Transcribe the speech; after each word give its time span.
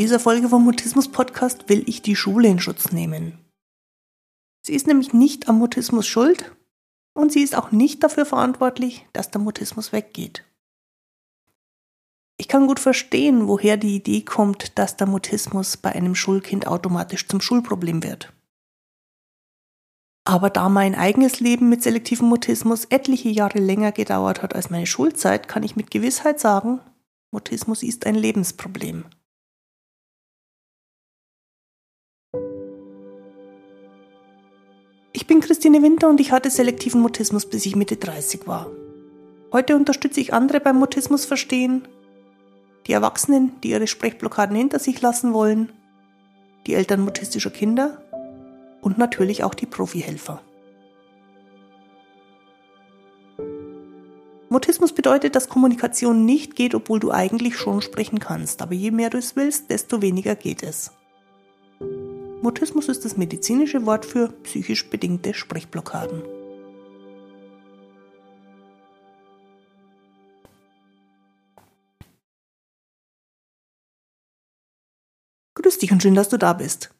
dieser 0.00 0.18
Folge 0.18 0.48
vom 0.48 0.64
Mutismus 0.64 1.08
Podcast 1.08 1.68
will 1.68 1.84
ich 1.86 2.00
die 2.00 2.16
Schule 2.16 2.48
in 2.48 2.58
Schutz 2.58 2.90
nehmen. 2.90 3.38
Sie 4.62 4.72
ist 4.72 4.86
nämlich 4.86 5.12
nicht 5.12 5.46
am 5.46 5.58
Mutismus 5.58 6.06
schuld 6.06 6.56
und 7.12 7.30
sie 7.30 7.42
ist 7.42 7.54
auch 7.54 7.70
nicht 7.70 8.02
dafür 8.02 8.24
verantwortlich, 8.24 9.06
dass 9.12 9.30
der 9.30 9.42
Mutismus 9.42 9.92
weggeht. 9.92 10.42
Ich 12.38 12.48
kann 12.48 12.66
gut 12.66 12.80
verstehen, 12.80 13.46
woher 13.46 13.76
die 13.76 13.94
Idee 13.94 14.22
kommt, 14.22 14.78
dass 14.78 14.96
der 14.96 15.06
Mutismus 15.06 15.76
bei 15.76 15.92
einem 15.92 16.14
Schulkind 16.14 16.66
automatisch 16.66 17.28
zum 17.28 17.42
Schulproblem 17.42 18.02
wird. 18.02 18.32
Aber 20.24 20.48
da 20.48 20.70
mein 20.70 20.94
eigenes 20.94 21.40
Leben 21.40 21.68
mit 21.68 21.82
selektivem 21.82 22.26
Mutismus 22.26 22.86
etliche 22.86 23.28
Jahre 23.28 23.58
länger 23.58 23.92
gedauert 23.92 24.42
hat 24.42 24.54
als 24.54 24.70
meine 24.70 24.86
Schulzeit, 24.86 25.46
kann 25.46 25.62
ich 25.62 25.76
mit 25.76 25.90
Gewissheit 25.90 26.40
sagen, 26.40 26.80
Mutismus 27.32 27.82
ist 27.82 28.06
ein 28.06 28.14
Lebensproblem. 28.14 29.04
Ich 35.20 35.26
bin 35.26 35.40
Christine 35.40 35.82
Winter 35.82 36.08
und 36.08 36.18
ich 36.18 36.32
hatte 36.32 36.48
selektiven 36.48 37.02
Mutismus, 37.02 37.44
bis 37.44 37.66
ich 37.66 37.76
Mitte 37.76 37.96
30 37.96 38.46
war. 38.46 38.68
Heute 39.52 39.76
unterstütze 39.76 40.18
ich 40.18 40.32
andere 40.32 40.60
beim 40.60 40.78
Mutismus 40.78 41.26
verstehen, 41.26 41.86
die 42.86 42.94
Erwachsenen, 42.94 43.52
die 43.60 43.68
ihre 43.68 43.86
Sprechblockaden 43.86 44.56
hinter 44.56 44.78
sich 44.78 45.02
lassen 45.02 45.34
wollen, 45.34 45.72
die 46.66 46.72
Eltern 46.72 47.02
mutistischer 47.02 47.50
Kinder 47.50 48.02
und 48.80 48.96
natürlich 48.96 49.44
auch 49.44 49.52
die 49.52 49.66
Profihelfer. 49.66 50.40
Mutismus 54.48 54.94
bedeutet, 54.94 55.36
dass 55.36 55.50
Kommunikation 55.50 56.24
nicht 56.24 56.56
geht, 56.56 56.74
obwohl 56.74 56.98
du 56.98 57.10
eigentlich 57.10 57.58
schon 57.58 57.82
sprechen 57.82 58.20
kannst, 58.20 58.62
aber 58.62 58.72
je 58.72 58.90
mehr 58.90 59.10
du 59.10 59.18
es 59.18 59.36
willst, 59.36 59.68
desto 59.68 60.00
weniger 60.00 60.34
geht 60.34 60.62
es. 60.62 60.92
Mutismus 62.42 62.88
ist 62.88 63.04
das 63.04 63.18
medizinische 63.18 63.84
Wort 63.84 64.06
für 64.06 64.28
psychisch 64.28 64.88
bedingte 64.88 65.34
Sprechblockaden. 65.34 66.22
Grüß 75.54 75.76
dich 75.78 75.92
und 75.92 76.02
schön, 76.02 76.14
dass 76.14 76.30
du 76.30 76.38
da 76.38 76.54
bist. 76.54 76.94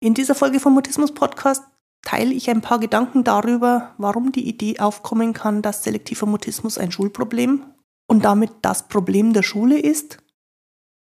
In 0.00 0.14
dieser 0.14 0.34
Folge 0.34 0.58
vom 0.58 0.74
Mutismus 0.74 1.14
Podcast 1.14 1.62
teile 2.02 2.34
ich 2.34 2.50
ein 2.50 2.60
paar 2.60 2.80
Gedanken 2.80 3.22
darüber, 3.22 3.94
warum 3.98 4.32
die 4.32 4.48
Idee 4.48 4.80
aufkommen 4.80 5.34
kann, 5.34 5.62
dass 5.62 5.84
selektiver 5.84 6.26
Mutismus 6.26 6.78
ein 6.78 6.90
Schulproblem 6.90 7.64
und 8.08 8.24
damit 8.24 8.50
das 8.62 8.88
Problem 8.88 9.32
der 9.32 9.44
Schule 9.44 9.78
ist. 9.78 10.18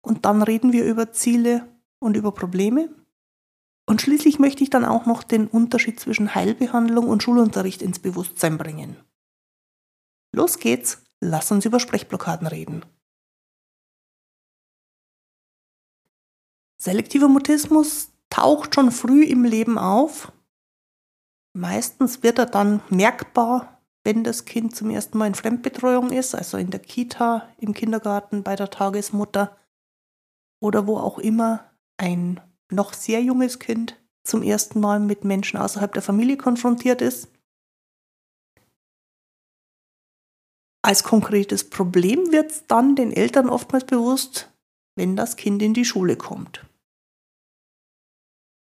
Und 0.03 0.25
dann 0.25 0.43
reden 0.43 0.73
wir 0.73 0.85
über 0.85 1.13
Ziele 1.13 1.69
und 2.01 2.17
über 2.17 2.33
Probleme 2.33 2.98
und 3.89 4.03
schließlich 4.03 4.39
möchte 4.39 4.63
ich 4.63 4.69
dann 4.69 4.85
auch 4.85 5.07
noch 5.07 5.23
den 5.23 5.47
Unterschied 5.47 5.99
zwischen 5.99 6.35
Heilbehandlung 6.35 7.09
und 7.09 7.23
Schulunterricht 7.23 7.81
ins 7.81 7.99
Bewusstsein 7.99 8.59
bringen. 8.59 9.03
Los 10.31 10.59
geht's, 10.59 11.03
lass 11.21 11.51
uns 11.51 11.65
über 11.65 11.81
Sprechblockaden 11.81 12.47
reden. 12.47 12.85
Selektiver 16.77 17.29
Mutismus 17.29 18.13
taucht 18.29 18.75
schon 18.75 18.93
früh 18.93 19.25
im 19.25 19.45
Leben 19.45 19.79
auf. 19.79 20.33
Meistens 21.55 22.23
wird 22.23 22.39
er 22.39 22.47
dann 22.47 22.83
merkbar, 22.91 23.83
wenn 24.05 24.23
das 24.23 24.45
Kind 24.45 24.77
zum 24.77 24.91
ersten 24.91 25.17
Mal 25.17 25.29
in 25.29 25.35
Fremdbetreuung 25.35 26.11
ist, 26.11 26.35
also 26.35 26.59
in 26.59 26.71
der 26.71 26.81
Kita, 26.81 27.49
im 27.57 27.73
Kindergarten, 27.73 28.43
bei 28.43 28.55
der 28.55 28.69
Tagesmutter 28.69 29.57
oder 30.61 30.87
wo 30.87 30.99
auch 30.99 31.19
immer 31.19 31.71
ein 31.97 32.43
noch 32.71 32.93
sehr 32.93 33.23
junges 33.23 33.59
Kind 33.59 34.01
zum 34.25 34.43
ersten 34.43 34.81
Mal 34.81 35.01
mit 35.01 35.25
Menschen 35.25 35.59
außerhalb 35.59 35.93
der 35.93 36.03
Familie 36.03 36.37
konfrontiert 36.37 37.01
ist. 37.01 37.29
Als 40.83 41.03
konkretes 41.03 41.69
Problem 41.69 42.31
wird 42.33 42.51
es 42.51 42.67
dann 42.67 42.95
den 42.95 43.13
Eltern 43.13 43.49
oftmals 43.49 43.85
bewusst, 43.85 44.51
wenn 44.97 45.17
das 45.17 45.37
Kind 45.37 45.63
in 45.63 45.75
die 45.75 45.85
Schule 45.85 46.17
kommt. 46.17 46.65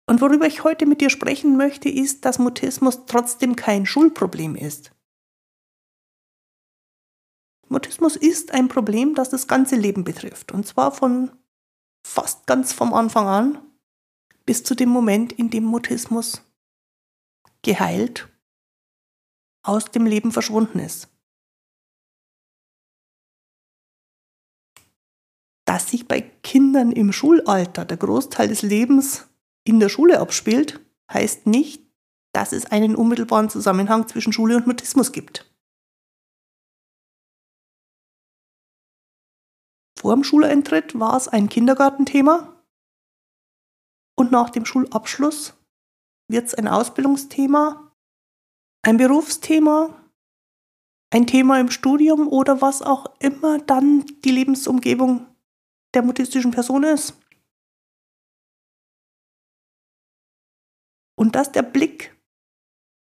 Und 0.09 0.21
worüber 0.21 0.47
ich 0.47 0.65
heute 0.65 0.87
mit 0.87 1.01
dir 1.01 1.09
sprechen 1.09 1.57
möchte, 1.57 1.89
ist, 1.89 2.25
dass 2.25 2.41
Mutismus 2.41 3.07
trotzdem 3.07 3.55
kein 3.55 3.87
Schulproblem 3.87 4.57
ist. 4.57 4.93
Mutismus 7.69 8.17
ist 8.17 8.53
ein 8.53 8.67
Problem, 8.67 9.15
das 9.15 9.31
das 9.31 9.47
ganze 9.47 9.77
Leben 9.77 10.03
betrifft. 10.03 10.51
Und 10.51 10.67
zwar 10.67 10.91
von 10.91 11.31
fast 12.05 12.47
ganz 12.47 12.73
vom 12.73 12.93
Anfang 12.93 13.29
an 13.29 13.70
bis 14.51 14.65
zu 14.65 14.75
dem 14.75 14.89
Moment, 14.89 15.33
in 15.33 15.49
dem 15.49 15.63
Mutismus 15.63 16.43
geheilt 17.63 18.29
aus 19.63 19.93
dem 19.93 20.07
Leben 20.07 20.33
verschwunden 20.33 20.81
ist. 20.81 21.09
Dass 25.67 25.89
sich 25.89 26.09
bei 26.09 26.21
Kindern 26.21 26.91
im 26.91 27.13
Schulalter 27.13 27.85
der 27.85 27.97
Großteil 27.97 28.49
des 28.49 28.63
Lebens 28.63 29.29
in 29.63 29.79
der 29.79 29.89
Schule 29.89 30.19
abspielt, 30.19 30.81
heißt 31.13 31.47
nicht, 31.47 31.89
dass 32.33 32.51
es 32.51 32.67
einen 32.67 32.97
unmittelbaren 32.97 33.51
Zusammenhang 33.51 34.09
zwischen 34.09 34.33
Schule 34.33 34.57
und 34.57 34.67
Mutismus 34.67 35.13
gibt. 35.13 35.49
Vor 39.97 40.13
dem 40.13 40.25
Schuleintritt 40.25 40.99
war 40.99 41.17
es 41.17 41.29
ein 41.29 41.49
Kindergartenthema, 41.49 42.60
und 44.21 44.31
nach 44.31 44.51
dem 44.51 44.67
Schulabschluss 44.67 45.55
wird 46.29 46.47
es 46.47 46.55
ein 46.55 46.69
Ausbildungsthema, 46.69 47.91
ein 48.83 48.99
Berufsthema, 48.99 49.99
ein 51.11 51.27
Thema 51.27 51.59
im 51.59 51.71
Studium 51.71 52.29
oder 52.29 52.61
was 52.61 52.83
auch 52.83 53.07
immer 53.19 53.61
dann 53.61 54.05
die 54.23 54.31
Lebensumgebung 54.31 55.27
der 55.95 56.03
mutistischen 56.03 56.51
Person 56.51 56.85
ist. 56.85 57.15
Und 61.17 61.35
dass 61.35 61.51
der 61.51 61.63
Blick 61.63 62.15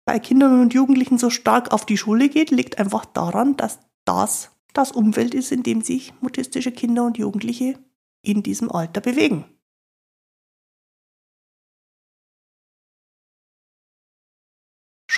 bei 0.07 0.21
Kindern 0.21 0.61
und 0.61 0.73
Jugendlichen 0.73 1.19
so 1.19 1.31
stark 1.31 1.73
auf 1.73 1.85
die 1.85 1.99
Schule 1.99 2.29
geht, 2.29 2.53
liegt 2.53 2.79
einfach 2.79 3.05
daran, 3.05 3.57
dass 3.57 3.81
das 4.05 4.53
das 4.73 4.93
Umfeld 4.93 5.35
ist, 5.35 5.51
in 5.51 5.65
dem 5.65 5.83
sich 5.83 6.15
mutistische 6.21 6.71
Kinder 6.71 7.05
und 7.05 7.19
Jugendliche 7.19 7.77
in 8.23 8.45
diesem 8.45 8.71
Alter 8.71 9.01
bewegen. 9.01 9.58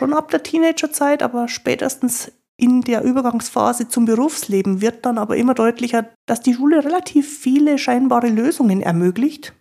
Schon 0.00 0.14
ab 0.14 0.30
der 0.30 0.42
Teenagerzeit, 0.42 1.22
aber 1.22 1.46
spätestens 1.46 2.32
in 2.56 2.80
der 2.80 3.04
Übergangsphase 3.04 3.86
zum 3.88 4.06
Berufsleben 4.06 4.80
wird 4.80 5.04
dann 5.04 5.18
aber 5.18 5.36
immer 5.36 5.52
deutlicher, 5.52 6.08
dass 6.24 6.40
die 6.40 6.54
Schule 6.54 6.82
relativ 6.82 7.38
viele 7.38 7.76
scheinbare 7.76 8.30
Lösungen 8.30 8.80
ermöglicht, 8.80 9.54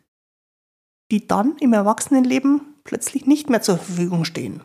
die 1.11 1.27
dann 1.27 1.57
im 1.57 1.73
Erwachsenenleben 1.73 2.61
plötzlich 2.85 3.25
nicht 3.25 3.50
mehr 3.50 3.61
zur 3.61 3.79
Verfügung 3.79 4.23
stehen. 4.23 4.63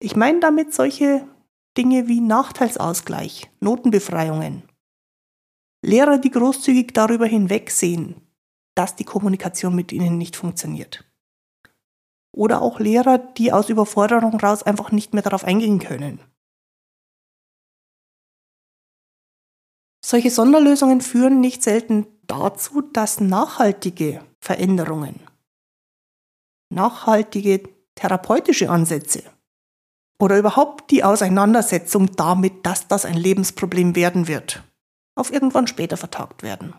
Ich 0.00 0.14
meine 0.14 0.38
damit 0.38 0.72
solche 0.72 1.26
Dinge 1.76 2.06
wie 2.06 2.20
Nachteilsausgleich, 2.20 3.50
Notenbefreiungen, 3.58 4.62
Lehrer, 5.84 6.18
die 6.18 6.30
großzügig 6.30 6.92
darüber 6.94 7.26
hinwegsehen, 7.26 8.20
dass 8.76 8.94
die 8.94 9.04
Kommunikation 9.04 9.74
mit 9.74 9.90
ihnen 9.90 10.16
nicht 10.16 10.36
funktioniert 10.36 11.08
oder 12.34 12.62
auch 12.62 12.80
Lehrer, 12.80 13.18
die 13.18 13.52
aus 13.52 13.68
Überforderung 13.68 14.38
raus 14.38 14.62
einfach 14.62 14.92
nicht 14.92 15.14
mehr 15.14 15.22
darauf 15.22 15.44
eingehen 15.44 15.78
können. 15.78 16.20
Solche 20.04 20.30
Sonderlösungen 20.30 21.00
führen 21.00 21.40
nicht 21.40 21.62
selten 21.62 22.06
dazu, 22.26 22.80
dass 22.80 23.20
nachhaltige 23.20 24.24
Veränderungen, 24.40 25.20
nachhaltige 26.70 27.68
therapeutische 27.94 28.70
Ansätze 28.70 29.22
oder 30.20 30.38
überhaupt 30.38 30.90
die 30.90 31.04
Auseinandersetzung 31.04 32.14
damit, 32.16 32.64
dass 32.64 32.88
das 32.88 33.04
ein 33.04 33.16
Lebensproblem 33.16 33.96
werden 33.96 34.28
wird, 34.28 34.62
auf 35.14 35.32
irgendwann 35.32 35.66
später 35.66 35.96
vertagt 35.96 36.42
werden. 36.42 36.74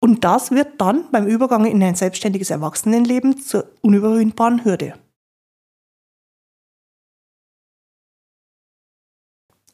Und 0.00 0.24
das 0.24 0.50
wird 0.50 0.80
dann 0.80 1.10
beim 1.10 1.26
Übergang 1.26 1.64
in 1.64 1.82
ein 1.82 1.96
selbstständiges 1.96 2.50
Erwachsenenleben 2.50 3.40
zur 3.40 3.68
unüberwindbaren 3.82 4.64
Hürde. 4.64 4.98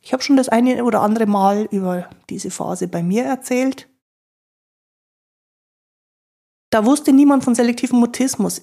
Ich 0.01 0.13
habe 0.13 0.23
schon 0.23 0.37
das 0.37 0.51
eine 0.51 0.85
oder 0.85 1.01
andere 1.01 1.27
Mal 1.27 1.67
über 1.71 2.11
diese 2.29 2.51
Phase 2.51 2.89
bei 2.89 3.03
mir 3.03 3.25
erzählt. 3.25 3.89
Da 6.71 6.85
wusste 6.85 7.13
niemand 7.13 7.45
von 7.45 7.55
selektivem 7.55 8.01
Mutismus, 8.01 8.63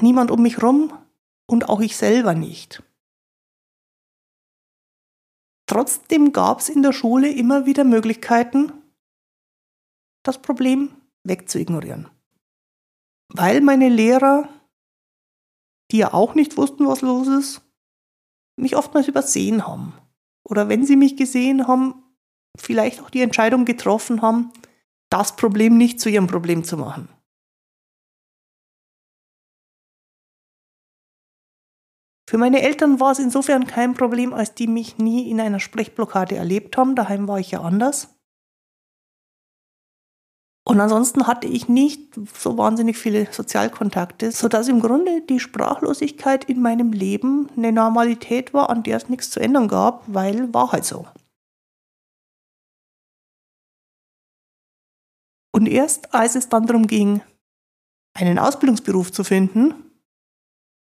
niemand 0.00 0.30
um 0.30 0.42
mich 0.42 0.62
rum 0.62 0.96
und 1.46 1.68
auch 1.68 1.80
ich 1.80 1.96
selber 1.96 2.34
nicht. 2.34 2.82
Trotzdem 5.66 6.32
gab 6.32 6.60
es 6.60 6.68
in 6.68 6.82
der 6.82 6.92
Schule 6.92 7.30
immer 7.30 7.66
wieder 7.66 7.84
Möglichkeiten, 7.84 8.72
das 10.22 10.40
Problem 10.40 10.94
wegzuignorieren. 11.24 12.08
Weil 13.28 13.60
meine 13.60 13.88
Lehrer, 13.88 14.48
die 15.90 15.98
ja 15.98 16.12
auch 16.12 16.34
nicht 16.34 16.56
wussten, 16.56 16.86
was 16.86 17.00
los 17.00 17.28
ist, 17.28 17.62
mich 18.56 18.76
oftmals 18.76 19.08
übersehen 19.08 19.66
haben. 19.66 19.94
Oder 20.44 20.68
wenn 20.68 20.84
sie 20.84 20.96
mich 20.96 21.16
gesehen 21.16 21.66
haben, 21.66 22.02
vielleicht 22.58 23.00
auch 23.00 23.10
die 23.10 23.22
Entscheidung 23.22 23.64
getroffen 23.64 24.22
haben, 24.22 24.52
das 25.10 25.36
Problem 25.36 25.76
nicht 25.76 26.00
zu 26.00 26.08
ihrem 26.08 26.26
Problem 26.26 26.64
zu 26.64 26.76
machen. 26.76 27.08
Für 32.28 32.38
meine 32.38 32.62
Eltern 32.62 32.98
war 32.98 33.12
es 33.12 33.18
insofern 33.18 33.66
kein 33.66 33.92
Problem, 33.92 34.32
als 34.32 34.54
die 34.54 34.66
mich 34.66 34.96
nie 34.96 35.30
in 35.30 35.38
einer 35.38 35.60
Sprechblockade 35.60 36.34
erlebt 36.34 36.78
haben. 36.78 36.94
Daheim 36.94 37.28
war 37.28 37.38
ich 37.38 37.50
ja 37.50 37.60
anders. 37.60 38.14
Und 40.72 40.80
ansonsten 40.80 41.26
hatte 41.26 41.46
ich 41.46 41.68
nicht 41.68 42.18
so 42.34 42.56
wahnsinnig 42.56 42.96
viele 42.96 43.30
Sozialkontakte, 43.30 44.32
sodass 44.32 44.68
im 44.68 44.80
Grunde 44.80 45.20
die 45.20 45.38
Sprachlosigkeit 45.38 46.44
in 46.44 46.62
meinem 46.62 46.92
Leben 46.92 47.50
eine 47.58 47.72
Normalität 47.72 48.54
war, 48.54 48.70
an 48.70 48.82
der 48.82 48.96
es 48.96 49.10
nichts 49.10 49.28
zu 49.28 49.38
ändern 49.38 49.68
gab, 49.68 50.02
weil 50.06 50.54
war 50.54 50.72
halt 50.72 50.86
so. 50.86 51.06
Und 55.54 55.66
erst 55.66 56.14
als 56.14 56.36
es 56.36 56.48
dann 56.48 56.66
darum 56.66 56.86
ging, 56.86 57.20
einen 58.14 58.38
Ausbildungsberuf 58.38 59.12
zu 59.12 59.24
finden, 59.24 59.74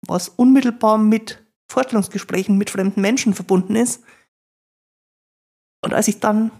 was 0.07 0.29
unmittelbar 0.29 0.97
mit 0.97 1.45
Vorstellungsgesprächen 1.69 2.57
mit 2.57 2.69
fremden 2.69 3.01
Menschen 3.01 3.33
verbunden 3.33 3.75
ist. 3.75 4.05
Und 5.83 5.93
als 5.93 6.07
ich 6.07 6.21
dann 6.21 6.51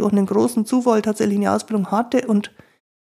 durch 0.00 0.12
einen 0.12 0.26
großen 0.26 0.64
Zufall 0.64 1.02
tatsächlich 1.02 1.38
eine 1.38 1.52
Ausbildung 1.52 1.90
hatte 1.90 2.26
und 2.26 2.54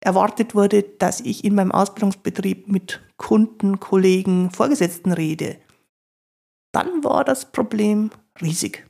erwartet 0.03 0.55
wurde, 0.55 0.83
dass 0.83 1.19
ich 1.21 1.43
in 1.43 1.55
meinem 1.55 1.71
Ausbildungsbetrieb 1.71 2.67
mit 2.67 3.01
Kunden, 3.17 3.79
Kollegen, 3.79 4.51
Vorgesetzten 4.51 5.11
rede, 5.11 5.57
dann 6.71 7.03
war 7.03 7.23
das 7.23 7.51
Problem 7.51 8.11
riesig. 8.41 8.88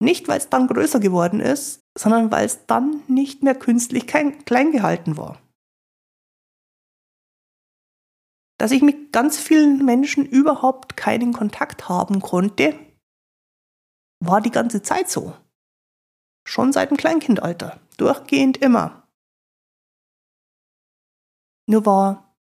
Nicht, 0.00 0.28
weil 0.28 0.38
es 0.38 0.50
dann 0.50 0.66
größer 0.66 1.00
geworden 1.00 1.40
ist, 1.40 1.80
sondern 1.96 2.30
weil 2.30 2.46
es 2.46 2.66
dann 2.66 3.02
nicht 3.08 3.42
mehr 3.42 3.54
künstlich 3.54 4.06
klein 4.06 4.72
gehalten 4.72 5.16
war. 5.16 5.40
dass 8.58 8.70
ich 8.70 8.82
mit 8.82 9.12
ganz 9.12 9.38
vielen 9.38 9.84
Menschen 9.84 10.24
überhaupt 10.24 10.96
keinen 10.96 11.32
Kontakt 11.32 11.88
haben 11.88 12.20
konnte, 12.20 12.78
war 14.20 14.40
die 14.40 14.50
ganze 14.50 14.82
Zeit 14.82 15.10
so. 15.10 15.34
Schon 16.46 16.72
seit 16.72 16.90
dem 16.90 16.96
Kleinkindalter, 16.96 17.80
durchgehend 17.96 18.58
immer. 18.58 19.08
Nur 21.66 21.86
war 21.86 22.36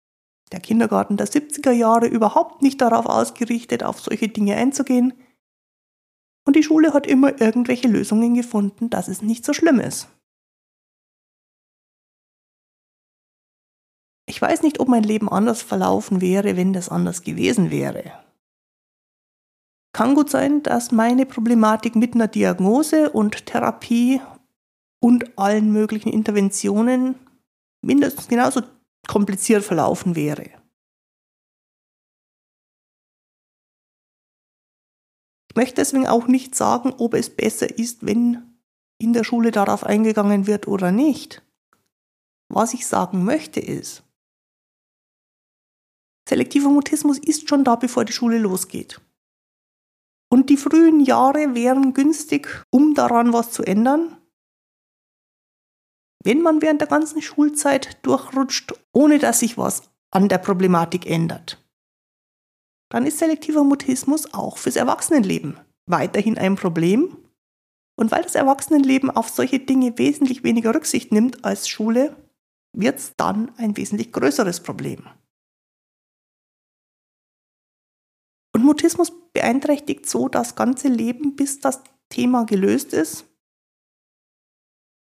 der 0.53 0.61
Kindergarten 0.61 1.17
der 1.17 1.29
70er 1.29 1.71
Jahre 1.71 2.07
überhaupt 2.07 2.63
nicht 2.63 2.81
darauf 2.81 3.07
ausgerichtet, 3.07 3.85
auf 3.85 4.01
solche 4.01 4.29
Dinge 4.29 4.57
einzugehen. 4.57 5.13
Und 6.47 6.57
die 6.57 6.63
Schule 6.63 6.93
hat 6.93 7.07
immer 7.07 7.41
irgendwelche 7.41 7.87
Lösungen 7.87 8.35
gefunden, 8.35 8.91
dass 8.91 9.09
es 9.09 9.23
nicht 9.23 9.45
so 9.45 9.53
schlimm 9.53 9.79
ist. 9.79 10.09
Ich 14.27 14.41
weiß 14.41 14.63
nicht, 14.63 14.81
ob 14.81 14.89
mein 14.89 15.03
Leben 15.03 15.29
anders 15.29 15.61
verlaufen 15.63 16.21
wäre, 16.21 16.57
wenn 16.57 16.73
das 16.73 16.89
anders 16.89 17.23
gewesen 17.23 17.71
wäre. 17.71 18.13
Kann 20.01 20.15
gut 20.15 20.31
sein, 20.31 20.63
dass 20.63 20.93
meine 20.93 21.27
Problematik 21.27 21.95
mit 21.95 22.15
einer 22.15 22.27
Diagnose 22.27 23.11
und 23.11 23.45
Therapie 23.45 24.19
und 24.99 25.39
allen 25.39 25.73
möglichen 25.73 26.09
Interventionen 26.09 27.17
mindestens 27.85 28.27
genauso 28.27 28.63
kompliziert 29.07 29.63
verlaufen 29.63 30.17
wäre. 30.17 30.45
Ich 35.51 35.57
möchte 35.57 35.75
deswegen 35.75 36.07
auch 36.07 36.29
nicht 36.29 36.55
sagen, 36.55 36.95
ob 36.97 37.13
es 37.13 37.29
besser 37.29 37.69
ist, 37.79 38.07
wenn 38.07 38.59
in 38.99 39.13
der 39.13 39.25
Schule 39.25 39.51
darauf 39.51 39.85
eingegangen 39.85 40.47
wird 40.47 40.67
oder 40.67 40.93
nicht. 40.93 41.43
Was 42.49 42.73
ich 42.73 42.87
sagen 42.87 43.23
möchte 43.23 43.61
ist, 43.61 44.03
Selektiver 46.27 46.71
Mutismus 46.71 47.19
ist 47.19 47.51
schon 47.51 47.65
da, 47.65 47.77
bevor 47.77 48.07
die 48.07 48.15
Schule 48.15 48.39
losgeht. 48.39 48.99
Und 50.33 50.49
die 50.49 50.57
frühen 50.57 51.01
Jahre 51.01 51.55
wären 51.55 51.93
günstig, 51.93 52.49
um 52.71 52.95
daran 52.95 53.33
was 53.33 53.51
zu 53.51 53.65
ändern. 53.65 54.17
Wenn 56.23 56.41
man 56.43 56.63
während 56.63 56.81
der 56.81 56.89
ganzen 56.89 57.21
Schulzeit 57.21 57.99
durchrutscht, 58.07 58.75
ohne 58.93 59.19
dass 59.19 59.41
sich 59.41 59.59
was 59.59 59.91
an 60.13 60.29
der 60.29 60.39
Problematik 60.39 61.07
ändert, 61.07 61.65
dann 62.91 63.07
ist 63.07 63.19
selektiver 63.19 63.65
Mutismus 63.65 64.33
auch 64.35 64.59
fürs 64.59 64.77
Erwachsenenleben 64.77 65.59
weiterhin 65.91 66.39
ein 66.39 66.57
Problem. 66.57 67.17
Und 67.99 68.11
weil 68.11 68.23
das 68.23 68.35
Erwachsenenleben 68.35 69.11
auf 69.11 69.29
solche 69.29 69.59
Dinge 69.59 69.99
wesentlich 69.99 70.43
weniger 70.43 70.75
Rücksicht 70.75 71.13
nimmt 71.13 71.45
als 71.45 71.69
Schule, 71.69 72.17
wird 72.73 72.99
es 72.99 73.15
dann 73.17 73.53
ein 73.59 73.77
wesentlich 73.77 74.13
größeres 74.13 74.63
Problem. 74.63 75.07
Und 78.55 78.65
Mutismus 78.65 79.13
beeinträchtigt 79.33 80.09
so 80.09 80.29
das 80.29 80.55
ganze 80.55 80.89
Leben, 80.89 81.37
bis 81.37 81.61
das 81.61 81.83
Thema 82.09 82.45
gelöst 82.45 82.93
ist. 82.93 83.27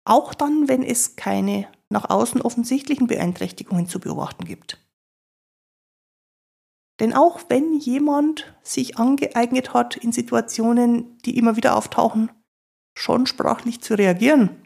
Auch 0.06 0.34
dann, 0.34 0.68
wenn 0.68 0.84
es 0.84 1.16
keine 1.16 1.68
nach 1.90 2.10
außen 2.10 2.42
offensichtlichen 2.42 3.08
Beeinträchtigungen 3.08 3.88
zu 3.88 4.00
beobachten 4.00 4.46
gibt. 4.46 4.80
Denn 7.00 7.14
auch 7.14 7.42
wenn 7.50 7.74
jemand 7.74 8.54
sich 8.62 8.98
angeeignet 8.98 9.74
hat, 9.74 9.98
in 9.98 10.12
Situationen, 10.12 11.18
die 11.20 11.38
immer 11.38 11.56
wieder 11.56 11.76
auftauchen, 11.76 12.32
schon 12.98 13.26
sprachlich 13.26 13.82
zu 13.82 13.96
reagieren, 13.96 14.64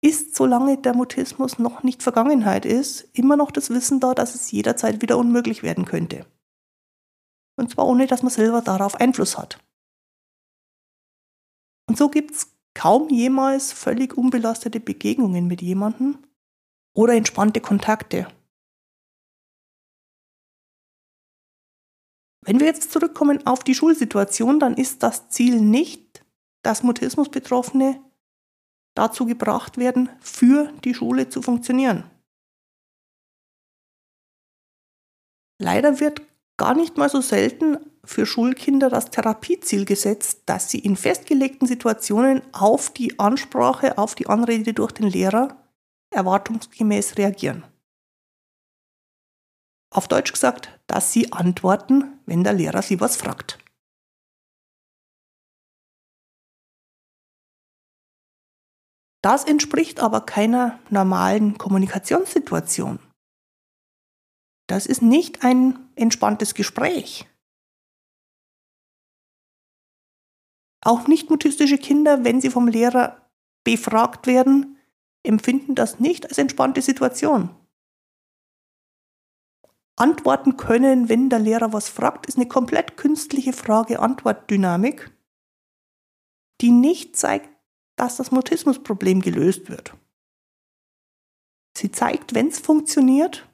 ist, 0.00 0.36
solange 0.36 0.78
der 0.78 0.94
Mutismus 0.94 1.58
noch 1.58 1.82
nicht 1.82 2.02
Vergangenheit 2.02 2.64
ist, 2.64 3.08
immer 3.14 3.36
noch 3.36 3.50
das 3.50 3.70
Wissen 3.70 3.98
da, 3.98 4.14
dass 4.14 4.36
es 4.36 4.50
jederzeit 4.52 5.02
wieder 5.02 5.18
unmöglich 5.18 5.64
werden 5.64 5.86
könnte. 5.86 6.24
Und 7.58 7.70
zwar 7.70 7.86
ohne, 7.86 8.06
dass 8.06 8.22
man 8.22 8.30
selber 8.30 8.62
darauf 8.62 8.94
Einfluss 8.94 9.36
hat. 9.36 9.58
Und 11.88 11.98
so 11.98 12.08
gibt 12.08 12.30
es 12.30 12.52
kaum 12.74 13.08
jemals 13.08 13.72
völlig 13.72 14.16
unbelastete 14.16 14.78
Begegnungen 14.78 15.46
mit 15.48 15.60
jemandem 15.60 16.18
oder 16.94 17.14
entspannte 17.14 17.60
Kontakte. 17.60 18.28
Wenn 22.44 22.60
wir 22.60 22.66
jetzt 22.66 22.92
zurückkommen 22.92 23.46
auf 23.46 23.64
die 23.64 23.74
Schulsituation, 23.74 24.60
dann 24.60 24.74
ist 24.76 25.02
das 25.02 25.28
Ziel 25.28 25.60
nicht, 25.60 26.24
dass 26.62 26.82
Mutismus-Betroffene 26.82 28.02
dazu 28.94 29.26
gebracht 29.26 29.76
werden, 29.76 30.08
für 30.20 30.72
die 30.84 30.94
Schule 30.94 31.28
zu 31.28 31.42
funktionieren. 31.42 32.08
Leider 35.60 36.00
wird 36.00 36.22
gar 36.58 36.74
nicht 36.74 36.98
mal 36.98 37.08
so 37.08 37.22
selten 37.22 37.78
für 38.04 38.26
Schulkinder 38.26 38.90
das 38.90 39.10
Therapieziel 39.10 39.84
gesetzt, 39.84 40.42
dass 40.46 40.70
sie 40.70 40.78
in 40.78 40.96
festgelegten 40.96 41.66
Situationen 41.66 42.42
auf 42.52 42.90
die 42.90 43.18
Ansprache, 43.18 43.96
auf 43.96 44.14
die 44.14 44.26
Anrede 44.26 44.74
durch 44.74 44.92
den 44.92 45.08
Lehrer 45.08 45.56
erwartungsgemäß 46.10 47.16
reagieren. 47.16 47.64
Auf 49.90 50.08
Deutsch 50.08 50.32
gesagt, 50.32 50.78
dass 50.86 51.12
sie 51.12 51.32
antworten, 51.32 52.18
wenn 52.26 52.44
der 52.44 52.52
Lehrer 52.52 52.82
sie 52.82 53.00
was 53.00 53.16
fragt. 53.16 53.58
Das 59.22 59.44
entspricht 59.44 60.00
aber 60.00 60.20
keiner 60.22 60.78
normalen 60.90 61.58
Kommunikationssituation. 61.58 63.00
Das 64.68 64.86
ist 64.86 65.02
nicht 65.02 65.44
ein 65.44 65.90
entspanntes 65.96 66.54
Gespräch. 66.54 67.26
Auch 70.84 71.08
nicht 71.08 71.30
mutistische 71.30 71.78
Kinder, 71.78 72.24
wenn 72.24 72.40
sie 72.40 72.50
vom 72.50 72.68
Lehrer 72.68 73.30
befragt 73.64 74.26
werden, 74.26 74.78
empfinden 75.24 75.74
das 75.74 75.98
nicht 75.98 76.26
als 76.26 76.38
entspannte 76.38 76.82
Situation. 76.82 77.50
Antworten 79.96 80.56
können, 80.56 81.08
wenn 81.08 81.28
der 81.28 81.40
Lehrer 81.40 81.72
was 81.72 81.88
fragt, 81.88 82.26
ist 82.26 82.36
eine 82.36 82.46
komplett 82.46 82.96
künstliche 82.96 83.52
Frage-Antwort-Dynamik, 83.52 85.10
die 86.60 86.70
nicht 86.70 87.16
zeigt, 87.16 87.50
dass 87.96 88.16
das 88.16 88.30
Mutismusproblem 88.30 89.20
gelöst 89.20 89.68
wird. 89.68 89.94
Sie 91.76 91.90
zeigt, 91.90 92.34
wenn 92.34 92.48
es 92.48 92.60
funktioniert, 92.60 93.48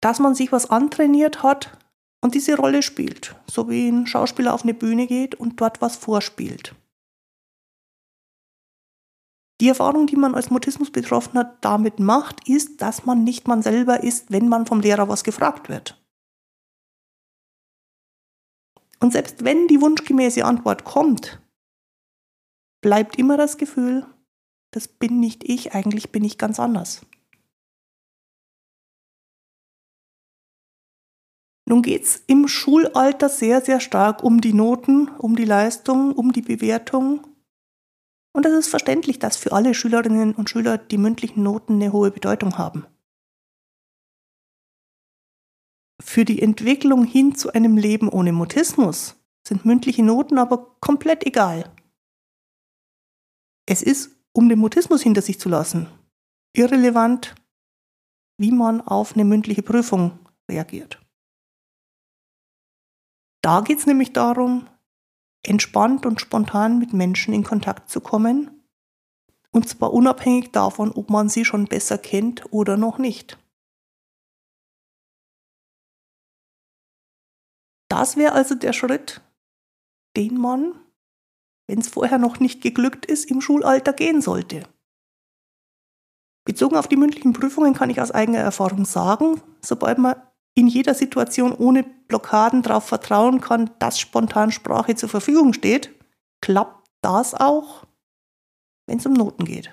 dass 0.00 0.18
man 0.18 0.34
sich 0.34 0.52
was 0.52 0.70
antrainiert 0.70 1.42
hat, 1.42 1.78
und 2.20 2.34
diese 2.34 2.56
Rolle 2.56 2.82
spielt, 2.82 3.36
so 3.46 3.68
wie 3.68 3.88
ein 3.88 4.06
Schauspieler 4.06 4.54
auf 4.54 4.64
eine 4.64 4.74
Bühne 4.74 5.06
geht 5.06 5.34
und 5.36 5.60
dort 5.60 5.80
was 5.80 5.96
vorspielt. 5.96 6.74
Die 9.60 9.68
Erfahrung, 9.68 10.06
die 10.06 10.16
man 10.16 10.34
als 10.34 10.50
Mutismus-Betroffener 10.50 11.56
damit 11.60 11.98
macht, 11.98 12.48
ist, 12.48 12.80
dass 12.80 13.04
man 13.04 13.24
nicht 13.24 13.48
man 13.48 13.62
selber 13.62 14.02
ist, 14.02 14.30
wenn 14.30 14.48
man 14.48 14.66
vom 14.66 14.80
Lehrer 14.80 15.08
was 15.08 15.24
gefragt 15.24 15.68
wird. 15.68 16.00
Und 19.00 19.12
selbst 19.12 19.44
wenn 19.44 19.68
die 19.68 19.80
wunschgemäße 19.80 20.44
Antwort 20.44 20.84
kommt, 20.84 21.40
bleibt 22.80 23.16
immer 23.16 23.36
das 23.36 23.56
Gefühl, 23.56 24.06
das 24.72 24.86
bin 24.86 25.18
nicht 25.18 25.42
ich, 25.44 25.72
eigentlich 25.74 26.12
bin 26.12 26.24
ich 26.24 26.38
ganz 26.38 26.60
anders. 26.60 27.02
Nun 31.68 31.82
geht 31.82 32.04
es 32.04 32.22
im 32.26 32.48
Schulalter 32.48 33.28
sehr, 33.28 33.60
sehr 33.60 33.78
stark 33.78 34.24
um 34.24 34.40
die 34.40 34.54
Noten, 34.54 35.08
um 35.18 35.36
die 35.36 35.44
Leistung, 35.44 36.12
um 36.12 36.32
die 36.32 36.40
Bewertung. 36.40 37.26
Und 38.32 38.46
es 38.46 38.54
ist 38.54 38.68
verständlich, 38.68 39.18
dass 39.18 39.36
für 39.36 39.52
alle 39.52 39.74
Schülerinnen 39.74 40.34
und 40.34 40.48
Schüler 40.48 40.78
die 40.78 40.96
mündlichen 40.96 41.42
Noten 41.42 41.74
eine 41.74 41.92
hohe 41.92 42.10
Bedeutung 42.10 42.56
haben. 42.56 42.86
Für 46.00 46.24
die 46.24 46.40
Entwicklung 46.40 47.04
hin 47.04 47.34
zu 47.34 47.52
einem 47.52 47.76
Leben 47.76 48.08
ohne 48.08 48.32
Mutismus 48.32 49.16
sind 49.46 49.66
mündliche 49.66 50.02
Noten 50.02 50.38
aber 50.38 50.74
komplett 50.80 51.26
egal. 51.26 51.70
Es 53.66 53.82
ist, 53.82 54.16
um 54.32 54.48
den 54.48 54.58
Mutismus 54.58 55.02
hinter 55.02 55.20
sich 55.20 55.38
zu 55.38 55.50
lassen, 55.50 55.86
irrelevant, 56.54 57.34
wie 58.38 58.52
man 58.52 58.80
auf 58.80 59.12
eine 59.12 59.26
mündliche 59.26 59.62
Prüfung 59.62 60.18
reagiert. 60.50 60.98
Da 63.48 63.62
geht 63.62 63.78
es 63.78 63.86
nämlich 63.86 64.12
darum, 64.12 64.68
entspannt 65.42 66.04
und 66.04 66.20
spontan 66.20 66.78
mit 66.78 66.92
Menschen 66.92 67.32
in 67.32 67.44
Kontakt 67.44 67.88
zu 67.88 68.02
kommen, 68.02 68.62
und 69.52 69.66
zwar 69.66 69.94
unabhängig 69.94 70.52
davon, 70.52 70.92
ob 70.92 71.08
man 71.08 71.30
sie 71.30 71.46
schon 71.46 71.64
besser 71.64 71.96
kennt 71.96 72.52
oder 72.52 72.76
noch 72.76 72.98
nicht. 72.98 73.38
Das 77.90 78.18
wäre 78.18 78.32
also 78.32 78.54
der 78.54 78.74
Schritt, 78.74 79.22
den 80.14 80.36
man, 80.36 80.78
wenn 81.68 81.78
es 81.78 81.88
vorher 81.88 82.18
noch 82.18 82.40
nicht 82.40 82.60
geglückt 82.60 83.06
ist, 83.06 83.30
im 83.30 83.40
Schulalter 83.40 83.94
gehen 83.94 84.20
sollte. 84.20 84.68
Bezogen 86.44 86.76
auf 86.76 86.88
die 86.88 86.96
mündlichen 86.96 87.32
Prüfungen 87.32 87.72
kann 87.72 87.88
ich 87.88 87.98
aus 87.98 88.10
eigener 88.10 88.40
Erfahrung 88.40 88.84
sagen, 88.84 89.40
sobald 89.62 89.96
man 89.96 90.16
in 90.58 90.66
jeder 90.66 90.92
Situation 90.92 91.52
ohne 91.52 91.84
Blockaden 91.84 92.62
darauf 92.62 92.84
vertrauen 92.84 93.40
kann, 93.40 93.70
dass 93.78 94.00
spontan 94.00 94.50
Sprache 94.50 94.96
zur 94.96 95.08
Verfügung 95.08 95.52
steht, 95.52 95.94
klappt 96.40 96.90
das 97.00 97.32
auch, 97.32 97.86
wenn 98.88 98.98
es 98.98 99.06
um 99.06 99.12
Noten 99.12 99.44
geht. 99.44 99.70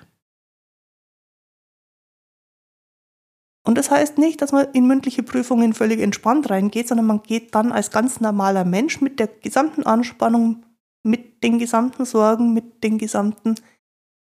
Und 3.66 3.76
das 3.76 3.90
heißt 3.90 4.18
nicht, 4.18 4.40
dass 4.40 4.52
man 4.52 4.70
in 4.74 4.86
mündliche 4.86 5.24
Prüfungen 5.24 5.74
völlig 5.74 5.98
entspannt 5.98 6.50
reingeht, 6.50 6.86
sondern 6.86 7.06
man 7.06 7.24
geht 7.24 7.52
dann 7.56 7.72
als 7.72 7.90
ganz 7.90 8.20
normaler 8.20 8.64
Mensch 8.64 9.00
mit 9.00 9.18
der 9.18 9.26
gesamten 9.26 9.82
Anspannung, 9.82 10.64
mit 11.02 11.42
den 11.42 11.58
gesamten 11.58 12.04
Sorgen, 12.04 12.52
mit 12.54 12.84
den 12.84 12.96
gesamten, 12.98 13.56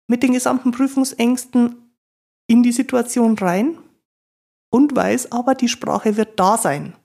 mit 0.07 0.24
den 0.24 0.31
gesamten 0.31 0.71
Prüfungsängsten 0.71 1.97
in 2.47 2.63
die 2.63 2.71
Situation 2.71 3.38
rein 3.38 3.77
und 4.75 4.94
weiß 4.94 5.32
aber, 5.32 5.55
die 5.55 5.70
Sprache 5.70 6.17
wird 6.17 6.38
da 6.38 6.58
sein. 6.58 6.98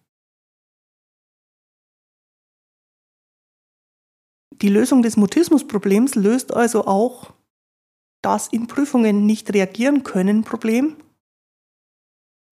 Die 4.61 4.69
Lösung 4.69 5.03
des 5.03 5.17
Mutismusproblems 5.17 6.17
löst 6.17 6.53
also 6.53 6.89
auch 6.89 7.33
das 8.23 8.49
in 8.49 8.67
Prüfungen 8.67 9.25
nicht 9.25 9.55
reagieren 9.55 10.03
können 10.03 10.43
Problem, 10.43 10.97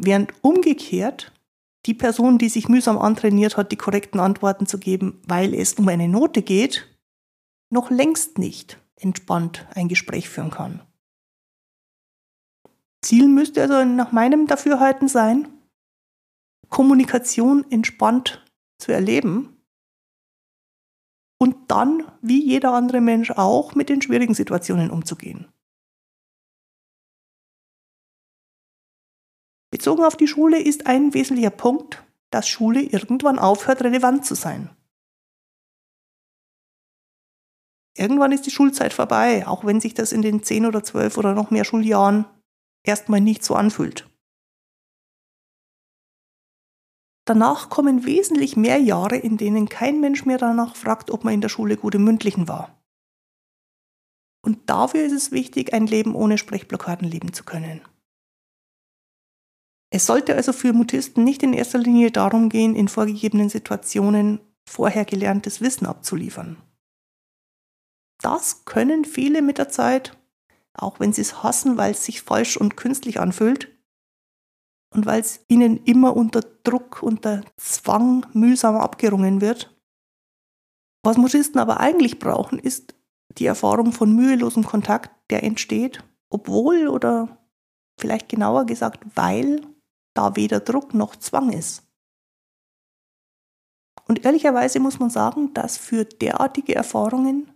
während 0.01 0.33
umgekehrt 0.43 1.33
die 1.87 1.95
Person, 1.95 2.39
die 2.39 2.49
sich 2.49 2.69
mühsam 2.69 2.97
antrainiert 2.97 3.57
hat, 3.57 3.73
die 3.73 3.77
korrekten 3.77 4.21
Antworten 4.21 4.67
zu 4.67 4.79
geben, 4.79 5.21
weil 5.27 5.53
es 5.53 5.75
um 5.75 5.89
eine 5.89 6.07
Note 6.07 6.43
geht, 6.43 6.87
noch 7.71 7.91
längst 7.91 8.39
nicht 8.39 8.81
entspannt 8.95 9.67
ein 9.75 9.89
Gespräch 9.89 10.29
führen 10.29 10.51
kann. 10.51 10.88
Ziel 13.02 13.28
müsste 13.28 13.62
also 13.62 13.85
nach 13.85 14.12
meinem 14.12 14.47
Dafürhalten 14.47 15.09
sein, 15.09 15.49
Kommunikation 16.69 17.64
entspannt 17.71 18.45
zu 18.78 18.93
erleben 18.93 19.62
und 21.40 21.71
dann, 21.71 22.11
wie 22.21 22.45
jeder 22.45 22.73
andere 22.73 23.00
Mensch 23.00 23.31
auch, 23.31 23.75
mit 23.75 23.88
den 23.88 24.02
schwierigen 24.02 24.35
Situationen 24.35 24.90
umzugehen. 24.90 25.49
Bezogen 29.71 30.05
auf 30.05 30.17
die 30.17 30.26
Schule 30.26 30.61
ist 30.61 30.87
ein 30.87 31.14
wesentlicher 31.14 31.50
Punkt, 31.50 32.05
dass 32.31 32.49
Schule 32.49 32.83
irgendwann 32.83 33.38
aufhört, 33.38 33.83
relevant 33.83 34.25
zu 34.25 34.35
sein. 34.35 34.71
Irgendwann 37.97 38.33
ist 38.33 38.47
die 38.47 38.50
Schulzeit 38.50 38.93
vorbei, 38.93 39.47
auch 39.47 39.64
wenn 39.64 39.81
sich 39.81 39.95
das 39.95 40.12
in 40.12 40.23
den 40.23 40.43
zehn 40.43 40.67
oder 40.67 40.85
zwölf 40.85 41.19
oder 41.19 41.35
noch 41.35 41.50
mehr 41.50 41.64
Schuljahren 41.64 42.26
erstmal 42.88 43.21
nicht 43.21 43.45
so 43.45 43.54
anfühlt. 43.54 44.09
Danach 47.26 47.68
kommen 47.68 48.07
wesentlich 48.07 48.57
mehr 48.57 48.78
Jahre, 48.78 49.16
in 49.16 49.37
denen 49.37 49.68
kein 49.68 50.00
Mensch 50.00 50.25
mehr 50.25 50.38
danach 50.38 50.75
fragt, 50.76 51.11
ob 51.11 51.25
man 51.25 51.35
in 51.35 51.42
der 51.42 51.50
Schule 51.50 51.76
gut 51.76 51.95
im 51.95 52.04
Mündlichen 52.04 52.49
war. 52.49 52.83
Und 54.42 54.71
dafür 54.71 55.04
ist 55.04 55.12
es 55.12 55.30
wichtig, 55.30 55.75
ein 55.75 55.87
Leben 55.87 56.14
ohne 56.14 56.38
Sprechblockaden 56.38 57.07
leben 57.07 57.35
zu 57.35 57.45
können. 57.45 57.83
Es 59.90 60.07
sollte 60.07 60.35
also 60.35 60.52
für 60.52 60.73
Mutisten 60.73 61.25
nicht 61.25 61.42
in 61.42 61.52
erster 61.52 61.78
Linie 61.78 62.11
darum 62.11 62.49
gehen, 62.49 62.75
in 62.75 62.88
vorgegebenen 62.88 63.49
Situationen 63.49 64.40
vorher 64.68 65.04
gelerntes 65.04 65.61
Wissen 65.61 65.87
abzuliefern. 65.87 66.57
Das 68.21 68.64
können 68.64 69.04
viele 69.04 69.42
mit 69.42 69.59
der 69.59 69.68
Zeit 69.68 70.18
auch 70.78 71.00
wenn 71.00 71.12
sie 71.12 71.23
es 71.23 71.42
hassen, 71.42 71.76
weil 71.76 71.92
es 71.92 72.04
sich 72.04 72.23
falsch 72.23 72.56
und 72.56 72.76
künstlich 72.76 73.20
anfühlt 73.20 73.68
und 74.94 75.06
weil 75.06 75.20
es 75.20 75.40
ihnen 75.49 75.85
immer 75.85 76.16
unter 76.16 76.40
Druck, 76.40 77.02
unter 77.02 77.42
Zwang 77.56 78.26
mühsam 78.32 78.76
abgerungen 78.76 79.40
wird. 79.40 79.75
Was 81.04 81.16
Muschisten 81.16 81.61
aber 81.61 81.80
eigentlich 81.80 82.18
brauchen, 82.18 82.58
ist 82.58 82.94
die 83.38 83.47
Erfahrung 83.47 83.92
von 83.92 84.14
mühelosem 84.14 84.64
Kontakt, 84.64 85.11
der 85.30 85.42
entsteht, 85.42 86.02
obwohl 86.30 86.88
oder 86.88 87.38
vielleicht 88.00 88.28
genauer 88.28 88.66
gesagt, 88.66 89.04
weil 89.14 89.61
da 90.14 90.37
weder 90.37 90.61
Druck 90.61 90.94
noch 90.94 91.16
Zwang 91.16 91.52
ist. 91.52 91.85
Und 94.06 94.25
ehrlicherweise 94.25 94.80
muss 94.80 94.99
man 94.99 95.11
sagen, 95.11 95.52
dass 95.52 95.76
für 95.76 96.04
derartige 96.04 96.75
Erfahrungen 96.75 97.52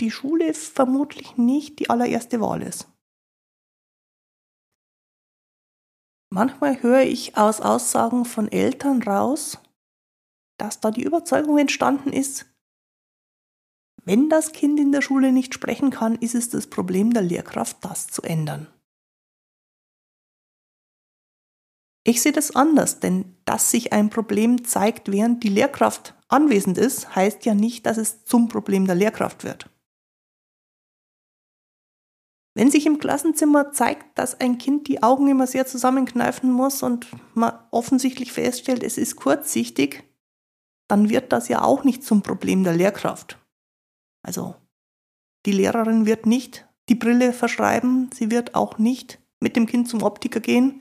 die 0.00 0.10
Schule 0.10 0.52
vermutlich 0.54 1.36
nicht 1.36 1.78
die 1.78 1.90
allererste 1.90 2.40
Wahl 2.40 2.62
ist. 2.62 2.88
Manchmal 6.30 6.82
höre 6.82 7.02
ich 7.02 7.36
aus 7.36 7.60
Aussagen 7.60 8.24
von 8.24 8.50
Eltern 8.50 9.02
raus, 9.02 9.58
dass 10.58 10.80
da 10.80 10.90
die 10.90 11.02
Überzeugung 11.02 11.58
entstanden 11.58 12.12
ist, 12.12 12.46
wenn 14.06 14.28
das 14.28 14.52
Kind 14.52 14.78
in 14.78 14.92
der 14.92 15.02
Schule 15.02 15.32
nicht 15.32 15.52
sprechen 15.52 15.90
kann, 15.90 16.14
ist 16.14 16.36
es 16.36 16.48
das 16.48 16.68
Problem 16.68 17.12
der 17.12 17.22
Lehrkraft, 17.22 17.78
das 17.84 18.06
zu 18.06 18.22
ändern. 18.22 18.68
Ich 22.04 22.22
sehe 22.22 22.30
das 22.30 22.54
anders, 22.54 23.00
denn 23.00 23.36
dass 23.46 23.72
sich 23.72 23.92
ein 23.92 24.10
Problem 24.10 24.64
zeigt, 24.64 25.10
während 25.10 25.42
die 25.42 25.48
Lehrkraft 25.48 26.14
anwesend 26.28 26.78
ist, 26.78 27.16
heißt 27.16 27.44
ja 27.46 27.54
nicht, 27.54 27.84
dass 27.84 27.96
es 27.96 28.24
zum 28.24 28.46
Problem 28.46 28.86
der 28.86 28.94
Lehrkraft 28.94 29.42
wird. 29.42 29.68
Wenn 32.56 32.70
sich 32.70 32.86
im 32.86 32.98
Klassenzimmer 32.98 33.72
zeigt, 33.72 34.18
dass 34.18 34.40
ein 34.40 34.56
Kind 34.56 34.88
die 34.88 35.02
Augen 35.02 35.28
immer 35.28 35.46
sehr 35.46 35.66
zusammenkneifen 35.66 36.50
muss 36.50 36.82
und 36.82 37.06
man 37.34 37.52
offensichtlich 37.70 38.32
feststellt, 38.32 38.82
es 38.82 38.96
ist 38.96 39.16
kurzsichtig, 39.16 40.04
dann 40.88 41.10
wird 41.10 41.34
das 41.34 41.48
ja 41.48 41.60
auch 41.60 41.84
nicht 41.84 42.02
zum 42.02 42.22
Problem 42.22 42.64
der 42.64 42.72
Lehrkraft. 42.72 43.38
Also 44.22 44.54
die 45.44 45.52
Lehrerin 45.52 46.06
wird 46.06 46.24
nicht 46.24 46.66
die 46.88 46.94
Brille 46.94 47.34
verschreiben, 47.34 48.08
sie 48.14 48.30
wird 48.30 48.54
auch 48.54 48.78
nicht 48.78 49.20
mit 49.38 49.54
dem 49.54 49.66
Kind 49.66 49.86
zum 49.90 50.02
Optiker 50.02 50.40
gehen. 50.40 50.80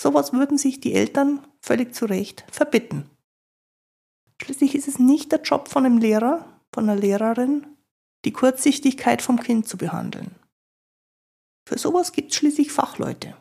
Sowas 0.00 0.32
würden 0.32 0.58
sich 0.58 0.80
die 0.80 0.94
Eltern 0.94 1.46
völlig 1.60 1.94
zu 1.94 2.06
Recht 2.06 2.44
verbitten. 2.50 3.08
Schließlich 4.42 4.74
ist 4.74 4.88
es 4.88 4.98
nicht 4.98 5.30
der 5.30 5.42
Job 5.42 5.68
von 5.68 5.86
einem 5.86 5.98
Lehrer, 5.98 6.60
von 6.72 6.90
einer 6.90 7.00
Lehrerin, 7.00 7.77
die 8.28 8.32
Kurzsichtigkeit 8.34 9.22
vom 9.22 9.40
Kind 9.40 9.66
zu 9.66 9.78
behandeln. 9.78 10.34
Für 11.66 11.78
sowas 11.78 12.12
gibt 12.12 12.30
es 12.30 12.36
schließlich 12.36 12.70
Fachleute. 12.70 13.34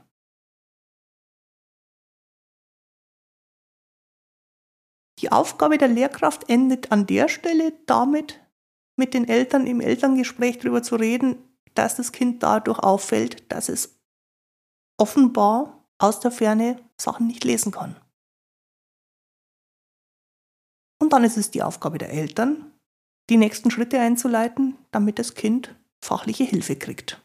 Die 5.20 5.30
Aufgabe 5.30 5.78
der 5.78 5.90
Lehrkraft 5.90 6.50
endet 6.50 6.94
an 6.94 7.06
der 7.06 7.28
Stelle 7.28 7.74
damit, 7.86 8.40
mit 8.96 9.14
den 9.14 9.28
Eltern 9.28 9.68
im 9.68 9.82
Elterngespräch 9.82 10.60
darüber 10.60 10.82
zu 10.82 10.96
reden, 10.96 11.36
dass 11.74 11.98
das 11.98 12.14
Kind 12.14 12.42
dadurch 12.42 12.80
auffällt, 12.80 13.52
dass 13.52 13.68
es 13.68 14.00
offenbar 14.98 15.86
aus 15.98 16.22
der 16.22 16.32
Ferne 16.32 16.82
Sachen 16.98 17.28
nicht 17.28 17.44
lesen 17.44 17.74
kann. 17.74 18.00
Und 21.02 21.12
dann 21.12 21.26
ist 21.26 21.36
es 21.36 21.52
die 21.52 21.62
Aufgabe 21.62 21.98
der 21.98 22.10
Eltern, 22.10 22.72
die 23.30 23.38
nächsten 23.38 23.72
Schritte 23.72 24.00
einzuleiten, 24.00 24.78
damit 24.92 25.20
das 25.20 25.34
Kind 25.34 25.76
fachliche 26.04 26.44
Hilfe 26.44 26.76
kriegt. 26.76 27.22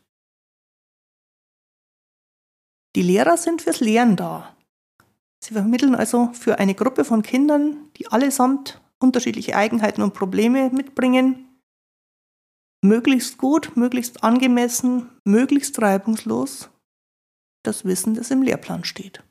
Die 2.94 3.02
Lehrer 3.02 3.36
sind 3.36 3.62
fürs 3.62 3.80
Lehren 3.80 4.16
da. 4.16 4.54
Sie 5.42 5.54
vermitteln 5.54 5.94
also 5.94 6.32
für 6.34 6.58
eine 6.58 6.74
Gruppe 6.74 7.04
von 7.04 7.22
Kindern, 7.22 7.90
die 7.96 8.08
allesamt 8.08 8.80
unterschiedliche 8.98 9.56
Eigenheiten 9.56 10.02
und 10.02 10.14
Probleme 10.14 10.70
mitbringen, 10.70 11.48
möglichst 12.84 13.38
gut, 13.38 13.76
möglichst 13.76 14.22
angemessen, 14.22 15.10
möglichst 15.24 15.80
reibungslos 15.80 16.70
das 17.64 17.84
Wissen, 17.84 18.14
das 18.14 18.30
im 18.30 18.42
Lehrplan 18.42 18.84
steht. 18.84 19.22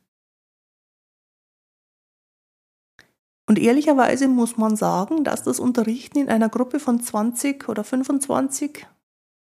Und 3.52 3.60
ehrlicherweise 3.60 4.30
muss 4.30 4.56
man 4.56 4.78
sagen, 4.78 5.26
dass 5.26 5.44
das 5.44 5.60
Unterrichten 5.60 6.20
in 6.20 6.30
einer 6.30 6.48
Gruppe 6.48 6.80
von 6.80 7.02
20 7.02 7.68
oder 7.68 7.84
25, 7.84 8.88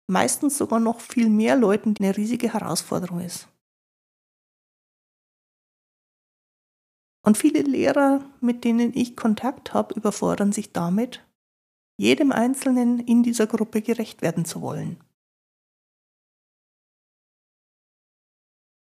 meistens 0.07 0.57
sogar 0.57 0.81
noch 0.81 1.00
viel 1.00 1.29
mehr 1.29 1.55
Leuten, 1.55 1.95
eine 1.98 2.17
riesige 2.17 2.51
Herausforderung 2.51 3.22
ist. 3.22 3.48
Und 7.25 7.38
viele 7.38 7.62
Lehrer, 7.62 8.29
mit 8.41 8.65
denen 8.65 8.91
ich 8.93 9.15
Kontakt 9.15 9.74
habe, 9.74 9.95
überfordern 9.95 10.51
sich 10.51 10.74
damit, 10.74 11.25
jedem 11.98 12.33
Einzelnen 12.33 13.00
in 13.00 13.24
dieser 13.24 13.48
Gruppe 13.48 13.81
gerecht 13.81 14.22
werden 14.22 14.43
zu 14.43 14.62
wollen. 14.62 15.01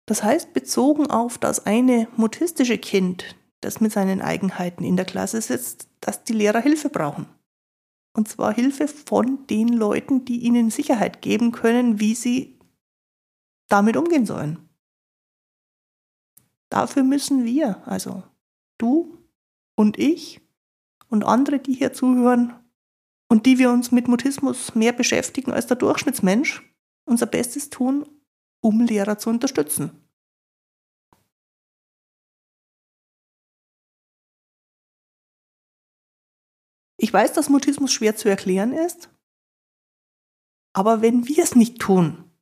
Das 0.07 0.25
heißt, 0.25 0.53
bezogen 0.53 1.07
auf 1.13 1.39
das 1.39 1.65
eine 1.65 2.09
mutistische 2.17 2.79
Kind, 2.79 3.37
das 3.63 3.81
mit 3.81 3.93
seinen 3.93 4.21
Eigenheiten 4.21 4.85
in 4.85 4.97
der 4.97 5.07
Klasse 5.07 5.41
sitzt, 5.41 5.89
dass 6.01 6.25
die 6.25 6.35
Lehrer 6.35 6.61
Hilfe 6.61 6.91
brauchen. 6.91 7.27
Und 8.15 8.29
zwar 8.29 8.53
Hilfe 8.53 8.89
von 8.89 9.47
den 9.47 9.69
Leuten, 9.69 10.25
die 10.27 10.41
ihnen 10.43 10.71
Sicherheit 10.71 11.23
geben 11.23 11.53
können, 11.53 11.99
wie 11.99 12.15
sie 12.15 12.59
damit 13.69 13.97
umgehen 13.97 14.27
sollen. 14.27 14.69
Dafür 16.69 17.05
müssen 17.05 17.45
wir, 17.45 17.87
also 17.87 18.23
du 18.79 19.19
und 19.77 19.99
ich 19.99 20.41
und 21.09 21.25
andere, 21.25 21.59
die 21.59 21.75
hier 21.75 21.93
zuhören 21.93 22.55
und 23.29 23.47
die 23.47 23.59
wir 23.59 23.71
uns 23.71 23.93
mit 23.93 24.09
Mutismus 24.09 24.75
mehr 24.75 24.93
beschäftigen 24.93 25.53
als 25.53 25.67
der 25.67 25.77
Durchschnittsmensch, 25.77 26.63
unser 27.05 27.27
Bestes 27.27 27.71
tun, 27.71 28.07
um 28.61 28.81
Lehrer 28.81 29.19
zu 29.19 29.31
unterstützen. 29.31 30.02
Ich 37.13 37.15
weiß, 37.15 37.35
dass 37.35 37.51
Mutismus 37.51 37.93
schwer 37.93 38.17
zu 38.17 38.31
erklären 38.31 38.73
ist, 38.73 39.11
aber 40.75 41.03
wenn 41.03 41.29
wir 41.29 41.45
es 41.45 41.55
nicht 41.55 41.79
tun, 41.79 42.33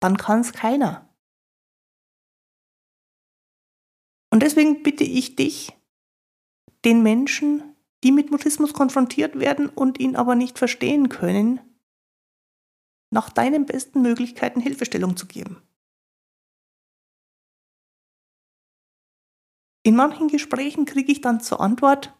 dann 0.00 0.16
kann 0.16 0.40
es 0.40 0.54
keiner. 0.54 1.14
Und 4.32 4.42
deswegen 4.42 4.82
bitte 4.82 5.04
ich 5.04 5.36
dich, 5.36 5.76
den 6.86 7.02
Menschen, 7.02 7.76
die 8.02 8.12
mit 8.12 8.30
Mutismus 8.30 8.72
konfrontiert 8.72 9.38
werden 9.38 9.68
und 9.68 10.00
ihn 10.00 10.16
aber 10.16 10.34
nicht 10.34 10.56
verstehen 10.56 11.10
können, 11.10 11.60
nach 13.10 13.28
deinen 13.28 13.66
besten 13.66 14.00
Möglichkeiten 14.00 14.62
Hilfestellung 14.62 15.18
zu 15.18 15.26
geben. 15.26 15.62
In 19.82 19.96
manchen 19.96 20.28
Gesprächen 20.28 20.86
kriege 20.86 21.12
ich 21.12 21.20
dann 21.20 21.42
zur 21.42 21.60
Antwort, 21.60 22.17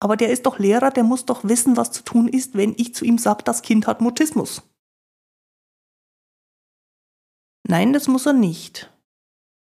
aber 0.00 0.16
der 0.16 0.30
ist 0.30 0.46
doch 0.46 0.58
Lehrer, 0.58 0.90
der 0.90 1.04
muss 1.04 1.26
doch 1.26 1.44
wissen, 1.44 1.76
was 1.76 1.92
zu 1.92 2.02
tun 2.02 2.26
ist, 2.26 2.54
wenn 2.54 2.74
ich 2.76 2.94
zu 2.94 3.04
ihm 3.04 3.18
sage, 3.18 3.44
das 3.44 3.62
Kind 3.62 3.86
hat 3.86 4.00
Mutismus. 4.00 4.62
Nein, 7.68 7.92
das 7.92 8.08
muss 8.08 8.26
er 8.26 8.32
nicht. 8.32 8.90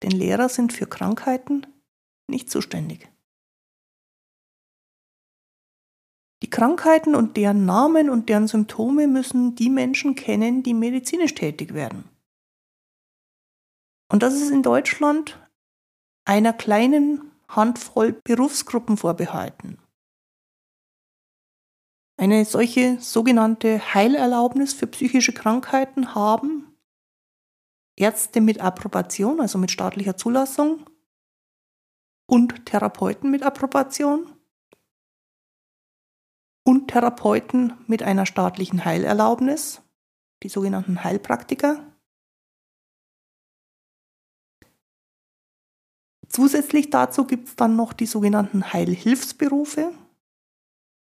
Denn 0.03 0.13
Lehrer 0.13 0.49
sind 0.49 0.73
für 0.73 0.87
Krankheiten 0.87 1.67
nicht 2.29 2.51
zuständig. 2.51 3.09
Die 6.43 6.51
Krankheiten 6.51 7.17
und 7.17 7.37
deren 7.37 7.67
Namen 7.67 8.09
und 8.09 8.29
deren 8.29 8.47
Symptome 8.47 9.09
müssen 9.09 9.57
die 9.57 9.69
Menschen 9.69 10.15
kennen, 10.15 10.63
die 10.63 10.73
medizinisch 10.73 11.35
tätig 11.35 11.75
werden. 11.75 12.09
Und 14.11 14.23
das 14.23 14.35
ist 14.35 14.51
in 14.51 14.63
Deutschland 14.63 15.39
einer 16.25 16.53
kleinen 16.53 17.33
Handvoll 17.49 18.13
Berufsgruppen 18.13 18.97
vorbehalten. 18.97 19.79
Eine 22.21 22.45
solche 22.45 23.01
sogenannte 23.01 23.95
Heilerlaubnis 23.95 24.73
für 24.73 24.89
psychische 24.89 25.33
Krankheiten 25.33 26.17
haben? 26.17 26.77
Ärzte 27.97 28.41
mit 28.41 28.61
Approbation, 28.61 29.41
also 29.41 29.57
mit 29.57 29.71
staatlicher 29.71 30.17
Zulassung, 30.17 30.85
und 32.29 32.67
Therapeuten 32.67 33.31
mit 33.31 33.45
Approbation? 33.45 34.33
Und 36.67 36.89
Therapeuten 36.89 37.75
mit 37.87 38.03
einer 38.03 38.27
staatlichen 38.27 38.85
Heilerlaubnis, 38.85 39.81
die 40.43 40.49
sogenannten 40.49 41.05
Heilpraktiker. 41.05 41.87
Zusätzlich 46.29 46.91
dazu 46.91 47.25
gibt 47.25 47.47
es 47.47 47.55
dann 47.55 47.77
noch 47.77 47.93
die 47.93 48.07
sogenannten 48.07 48.73
Heilhilfsberufe, 48.73 49.93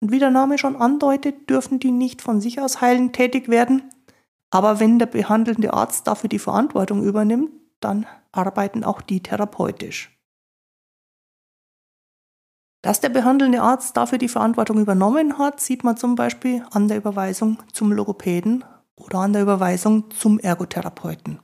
und 0.02 0.10
wie 0.10 0.18
der 0.18 0.30
Name 0.30 0.58
schon 0.58 0.74
andeutet, 0.74 1.48
dürfen 1.48 1.78
die 1.78 1.92
nicht 1.92 2.22
von 2.22 2.40
sich 2.40 2.60
aus 2.60 2.80
heilend 2.80 3.12
tätig 3.12 3.48
werden. 3.48 3.88
Aber 4.50 4.80
wenn 4.80 4.98
der 4.98 5.06
behandelnde 5.06 5.72
Arzt 5.72 6.08
dafür 6.08 6.28
die 6.28 6.40
Verantwortung 6.40 7.04
übernimmt, 7.04 7.52
dann 7.78 8.06
arbeiten 8.32 8.82
auch 8.82 9.00
die 9.00 9.22
therapeutisch. 9.22 10.10
Dass 12.82 13.00
der 13.00 13.10
behandelnde 13.10 13.62
Arzt 13.62 13.96
dafür 13.96 14.18
die 14.18 14.28
Verantwortung 14.28 14.80
übernommen 14.80 15.38
hat, 15.38 15.60
sieht 15.60 15.84
man 15.84 15.96
zum 15.96 16.16
Beispiel 16.16 16.66
an 16.72 16.88
der 16.88 16.96
Überweisung 16.96 17.62
zum 17.72 17.92
Logopäden 17.92 18.64
oder 18.96 19.20
an 19.20 19.32
der 19.32 19.42
Überweisung 19.42 20.10
zum 20.10 20.40
Ergotherapeuten. 20.40 21.38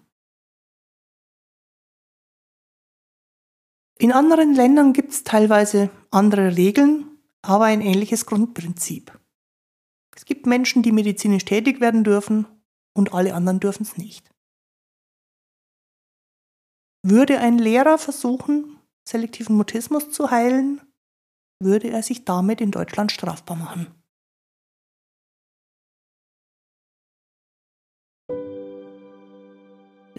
In 4.00 4.10
anderen 4.10 4.52
Ländern 4.52 4.92
gibt 4.92 5.12
es 5.12 5.22
teilweise 5.22 5.90
andere 6.10 6.56
Regeln, 6.56 7.07
aber 7.42 7.64
ein 7.64 7.80
ähnliches 7.80 8.26
Grundprinzip. 8.26 9.18
Es 10.16 10.24
gibt 10.24 10.46
Menschen, 10.46 10.82
die 10.82 10.92
medizinisch 10.92 11.44
tätig 11.44 11.80
werden 11.80 12.04
dürfen 12.04 12.46
und 12.96 13.14
alle 13.14 13.34
anderen 13.34 13.60
dürfen 13.60 13.84
es 13.84 13.96
nicht. 13.96 14.28
Würde 17.04 17.38
ein 17.38 17.58
Lehrer 17.58 17.98
versuchen, 17.98 18.78
selektiven 19.08 19.56
Mutismus 19.56 20.10
zu 20.10 20.30
heilen, 20.30 20.80
würde 21.62 21.88
er 21.88 22.02
sich 22.02 22.24
damit 22.24 22.60
in 22.60 22.70
Deutschland 22.70 23.12
strafbar 23.12 23.56
machen. 23.56 23.94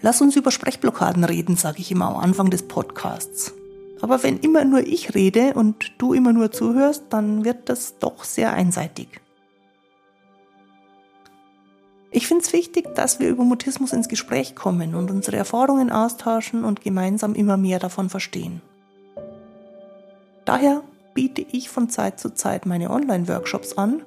Lass 0.02 0.22
uns 0.22 0.34
über 0.34 0.50
Sprechblockaden 0.50 1.24
reden, 1.24 1.56
sage 1.56 1.80
ich 1.80 1.90
immer 1.90 2.06
am 2.06 2.16
Anfang 2.16 2.50
des 2.50 2.66
Podcasts. 2.66 3.52
Aber 4.00 4.22
wenn 4.22 4.38
immer 4.38 4.64
nur 4.64 4.80
ich 4.80 5.14
rede 5.14 5.54
und 5.54 5.92
du 5.98 6.14
immer 6.14 6.32
nur 6.32 6.50
zuhörst, 6.50 7.04
dann 7.10 7.44
wird 7.44 7.68
das 7.68 7.98
doch 7.98 8.24
sehr 8.24 8.52
einseitig. 8.52 9.20
Ich 12.12 12.26
finde 12.26 12.44
es 12.44 12.52
wichtig, 12.52 12.94
dass 12.96 13.20
wir 13.20 13.28
über 13.28 13.44
Mutismus 13.44 13.92
ins 13.92 14.08
Gespräch 14.08 14.56
kommen 14.56 14.94
und 14.94 15.10
unsere 15.10 15.36
Erfahrungen 15.36 15.90
austauschen 15.90 16.64
und 16.64 16.82
gemeinsam 16.82 17.34
immer 17.34 17.56
mehr 17.56 17.78
davon 17.78 18.10
verstehen. 18.10 18.62
Daher 20.44 20.82
biete 21.14 21.46
ich 21.52 21.68
von 21.68 21.88
Zeit 21.88 22.18
zu 22.18 22.34
Zeit 22.34 22.66
meine 22.66 22.90
Online-Workshops 22.90 23.78
an, 23.78 24.02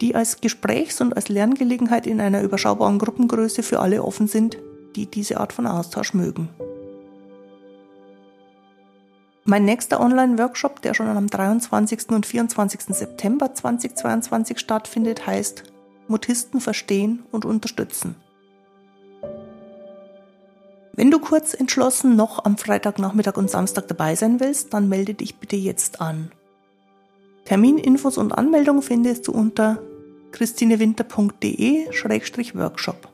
die 0.00 0.14
als 0.14 0.40
Gesprächs- 0.40 1.00
und 1.00 1.14
als 1.14 1.28
Lerngelegenheit 1.28 2.06
in 2.06 2.20
einer 2.20 2.42
überschaubaren 2.42 2.98
Gruppengröße 2.98 3.62
für 3.62 3.80
alle 3.80 4.02
offen 4.02 4.26
sind, 4.26 4.58
die 4.96 5.06
diese 5.06 5.38
Art 5.38 5.52
von 5.52 5.66
Austausch 5.66 6.14
mögen. 6.14 6.48
Mein 9.44 9.64
nächster 9.64 10.00
Online-Workshop, 10.00 10.82
der 10.82 10.92
schon 10.92 11.08
am 11.08 11.26
23. 11.26 12.10
und 12.10 12.26
24. 12.26 12.94
September 12.94 13.54
2022 13.54 14.58
stattfindet, 14.58 15.26
heißt 15.26 15.62
Mutisten 16.08 16.60
verstehen 16.60 17.22
und 17.30 17.46
unterstützen. 17.46 18.16
Wenn 20.92 21.10
du 21.10 21.18
kurz 21.18 21.54
entschlossen 21.54 22.16
noch 22.16 22.44
am 22.44 22.58
Freitagnachmittag 22.58 23.38
und 23.38 23.50
Samstag 23.50 23.88
dabei 23.88 24.14
sein 24.14 24.40
willst, 24.40 24.74
dann 24.74 24.90
melde 24.90 25.14
dich 25.14 25.38
bitte 25.38 25.56
jetzt 25.56 26.02
an. 26.02 26.30
Termininfos 27.46 28.18
und 28.18 28.32
Anmeldung 28.32 28.82
findest 28.82 29.26
du 29.26 29.32
unter 29.32 29.78
christinewinter.de-workshop. 30.32 33.08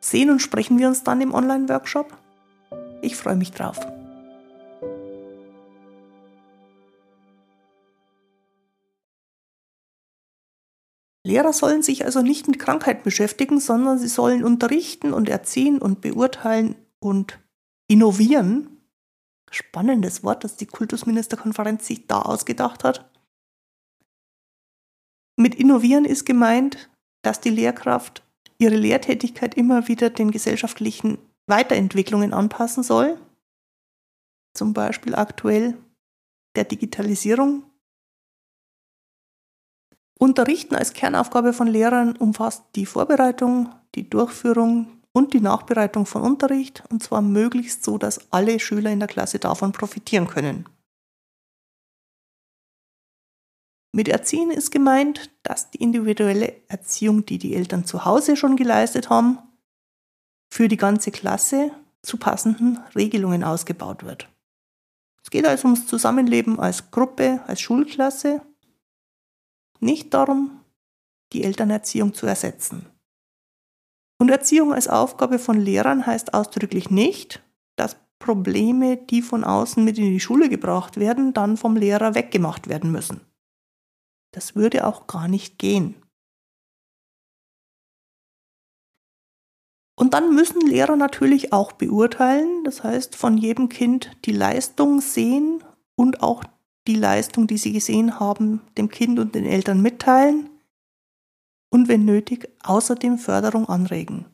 Sehen 0.00 0.30
und 0.30 0.42
sprechen 0.42 0.78
wir 0.78 0.88
uns 0.88 1.04
dann 1.04 1.20
im 1.20 1.32
Online-Workshop? 1.32 2.23
Ich 3.04 3.16
freue 3.16 3.36
mich 3.36 3.52
drauf. 3.52 3.78
Lehrer 11.26 11.52
sollen 11.52 11.82
sich 11.82 12.04
also 12.06 12.22
nicht 12.22 12.48
mit 12.48 12.58
Krankheit 12.58 13.02
beschäftigen, 13.02 13.60
sondern 13.60 13.98
sie 13.98 14.08
sollen 14.08 14.42
unterrichten 14.42 15.12
und 15.12 15.28
erziehen 15.28 15.80
und 15.80 16.00
beurteilen 16.00 16.76
und 16.98 17.38
innovieren. 17.88 18.80
Spannendes 19.50 20.24
Wort, 20.24 20.42
das 20.42 20.56
die 20.56 20.66
Kultusministerkonferenz 20.66 21.86
sich 21.86 22.06
da 22.06 22.22
ausgedacht 22.22 22.84
hat. 22.84 23.10
Mit 25.36 25.54
innovieren 25.54 26.06
ist 26.06 26.24
gemeint, 26.24 26.90
dass 27.22 27.40
die 27.40 27.50
Lehrkraft 27.50 28.22
ihre 28.58 28.76
Lehrtätigkeit 28.76 29.54
immer 29.56 29.88
wieder 29.88 30.08
den 30.08 30.30
gesellschaftlichen 30.30 31.18
Weiterentwicklungen 31.46 32.32
anpassen 32.32 32.82
soll. 32.82 33.18
Zum 34.54 34.72
Beispiel 34.72 35.14
aktuell 35.14 35.76
der 36.56 36.64
Digitalisierung. 36.64 37.64
Unterrichten 40.18 40.76
als 40.76 40.92
Kernaufgabe 40.92 41.52
von 41.52 41.66
Lehrern 41.66 42.16
umfasst 42.16 42.64
die 42.76 42.86
Vorbereitung, 42.86 43.74
die 43.94 44.08
Durchführung 44.08 45.02
und 45.12 45.34
die 45.34 45.40
Nachbereitung 45.40 46.06
von 46.06 46.22
Unterricht, 46.22 46.82
und 46.90 47.02
zwar 47.02 47.20
möglichst 47.20 47.84
so, 47.84 47.98
dass 47.98 48.32
alle 48.32 48.58
Schüler 48.58 48.90
in 48.90 49.00
der 49.00 49.08
Klasse 49.08 49.38
davon 49.38 49.72
profitieren 49.72 50.28
können. 50.28 50.68
Mit 53.92 54.08
Erziehen 54.08 54.50
ist 54.50 54.72
gemeint, 54.72 55.30
dass 55.44 55.70
die 55.70 55.78
individuelle 55.78 56.68
Erziehung, 56.68 57.26
die 57.26 57.38
die 57.38 57.54
Eltern 57.54 57.84
zu 57.84 58.04
Hause 58.04 58.36
schon 58.36 58.56
geleistet 58.56 59.08
haben, 59.08 59.38
für 60.54 60.68
die 60.68 60.76
ganze 60.76 61.10
Klasse 61.10 61.72
zu 62.00 62.16
passenden 62.16 62.78
Regelungen 62.94 63.42
ausgebaut 63.42 64.04
wird. 64.04 64.28
Es 65.20 65.30
geht 65.30 65.46
also 65.46 65.66
ums 65.66 65.88
Zusammenleben 65.88 66.60
als 66.60 66.92
Gruppe, 66.92 67.42
als 67.48 67.60
Schulklasse, 67.60 68.40
nicht 69.80 70.14
darum, 70.14 70.60
die 71.32 71.42
Elternerziehung 71.42 72.14
zu 72.14 72.26
ersetzen. 72.26 72.86
Und 74.18 74.30
Erziehung 74.30 74.72
als 74.72 74.86
Aufgabe 74.86 75.40
von 75.40 75.60
Lehrern 75.60 76.06
heißt 76.06 76.34
ausdrücklich 76.34 76.88
nicht, 76.88 77.42
dass 77.74 77.96
Probleme, 78.20 78.96
die 78.96 79.22
von 79.22 79.42
außen 79.42 79.82
mit 79.82 79.98
in 79.98 80.04
die 80.04 80.20
Schule 80.20 80.48
gebracht 80.48 80.98
werden, 80.98 81.34
dann 81.34 81.56
vom 81.56 81.74
Lehrer 81.74 82.14
weggemacht 82.14 82.68
werden 82.68 82.92
müssen. 82.92 83.22
Das 84.30 84.54
würde 84.54 84.86
auch 84.86 85.08
gar 85.08 85.26
nicht 85.26 85.58
gehen. 85.58 85.96
Und 89.96 90.14
dann 90.14 90.34
müssen 90.34 90.60
Lehrer 90.60 90.96
natürlich 90.96 91.52
auch 91.52 91.72
beurteilen, 91.72 92.64
das 92.64 92.82
heißt 92.82 93.14
von 93.14 93.38
jedem 93.38 93.68
Kind 93.68 94.10
die 94.24 94.32
Leistung 94.32 95.00
sehen 95.00 95.62
und 95.94 96.22
auch 96.22 96.42
die 96.86 96.96
Leistung, 96.96 97.46
die 97.46 97.58
sie 97.58 97.72
gesehen 97.72 98.18
haben, 98.18 98.60
dem 98.76 98.88
Kind 98.88 99.18
und 99.18 99.34
den 99.34 99.46
Eltern 99.46 99.80
mitteilen 99.80 100.50
und 101.70 101.88
wenn 101.88 102.04
nötig 102.04 102.48
außerdem 102.62 103.18
Förderung 103.18 103.68
anregen. 103.68 104.26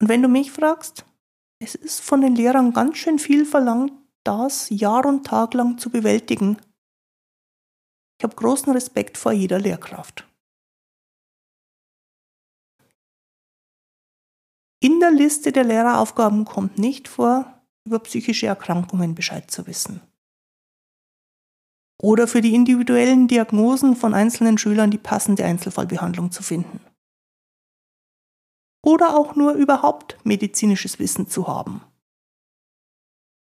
Und 0.00 0.08
wenn 0.08 0.22
du 0.22 0.28
mich 0.28 0.52
fragst, 0.52 1.04
es 1.58 1.74
ist 1.74 2.00
von 2.00 2.20
den 2.20 2.36
Lehrern 2.36 2.72
ganz 2.72 2.98
schön 2.98 3.18
viel 3.18 3.46
verlangt, 3.46 3.92
das 4.24 4.68
Jahr 4.70 5.06
und 5.06 5.26
Tag 5.26 5.54
lang 5.54 5.78
zu 5.78 5.88
bewältigen. 5.88 6.58
Ich 8.18 8.24
habe 8.24 8.34
großen 8.34 8.72
Respekt 8.72 9.16
vor 9.16 9.32
jeder 9.32 9.58
Lehrkraft. 9.58 10.26
In 14.86 15.00
der 15.00 15.10
Liste 15.10 15.50
der 15.50 15.64
Lehreraufgaben 15.64 16.44
kommt 16.44 16.78
nicht 16.78 17.08
vor, 17.08 17.60
über 17.84 17.98
psychische 17.98 18.46
Erkrankungen 18.46 19.16
Bescheid 19.16 19.50
zu 19.50 19.66
wissen. 19.66 20.00
Oder 22.00 22.28
für 22.28 22.40
die 22.40 22.54
individuellen 22.54 23.26
Diagnosen 23.26 23.96
von 23.96 24.14
einzelnen 24.14 24.58
Schülern 24.58 24.92
die 24.92 24.98
passende 24.98 25.44
Einzelfallbehandlung 25.44 26.30
zu 26.30 26.44
finden. 26.44 26.78
Oder 28.84 29.16
auch 29.16 29.34
nur 29.34 29.54
überhaupt 29.54 30.18
medizinisches 30.22 31.00
Wissen 31.00 31.26
zu 31.26 31.48
haben 31.48 31.82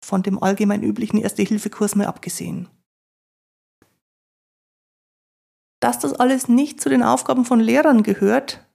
von 0.02 0.22
dem 0.22 0.42
allgemein 0.42 0.82
üblichen 0.82 1.18
Erste-Hilfe-Kurs 1.18 1.96
mal 1.96 2.06
abgesehen. 2.06 2.70
Dass 5.80 5.98
das 5.98 6.14
alles 6.14 6.48
nicht 6.48 6.80
zu 6.80 6.88
den 6.88 7.02
Aufgaben 7.02 7.44
von 7.44 7.60
Lehrern 7.60 8.02
gehört, 8.02 8.65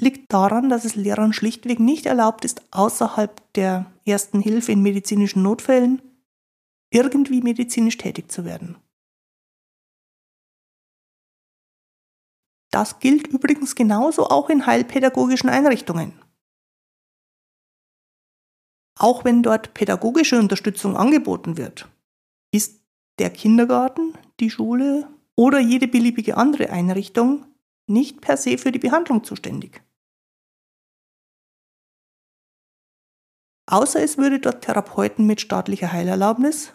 liegt 0.00 0.32
daran, 0.32 0.68
dass 0.68 0.84
es 0.84 0.94
Lehrern 0.94 1.32
schlichtweg 1.32 1.80
nicht 1.80 2.06
erlaubt 2.06 2.44
ist, 2.44 2.62
außerhalb 2.72 3.52
der 3.54 3.90
ersten 4.04 4.40
Hilfe 4.40 4.72
in 4.72 4.82
medizinischen 4.82 5.42
Notfällen 5.42 6.02
irgendwie 6.90 7.40
medizinisch 7.40 7.96
tätig 7.96 8.30
zu 8.30 8.44
werden. 8.44 8.76
Das 12.70 13.00
gilt 13.00 13.26
übrigens 13.26 13.74
genauso 13.74 14.28
auch 14.28 14.48
in 14.48 14.66
heilpädagogischen 14.66 15.50
Einrichtungen. 15.50 16.12
Auch 18.96 19.24
wenn 19.24 19.42
dort 19.42 19.74
pädagogische 19.74 20.38
Unterstützung 20.38 20.96
angeboten 20.96 21.56
wird, 21.56 21.88
ist 22.52 22.84
der 23.18 23.30
Kindergarten, 23.30 24.14
die 24.40 24.50
Schule 24.50 25.08
oder 25.36 25.58
jede 25.58 25.88
beliebige 25.88 26.36
andere 26.36 26.70
Einrichtung 26.70 27.46
nicht 27.86 28.20
per 28.20 28.36
se 28.36 28.56
für 28.56 28.72
die 28.72 28.78
Behandlung 28.78 29.24
zuständig. 29.24 29.82
Außer 33.70 34.02
es 34.02 34.18
würde 34.18 34.40
dort 34.40 34.64
Therapeuten 34.64 35.26
mit 35.26 35.40
staatlicher 35.40 35.92
Heilerlaubnis 35.92 36.74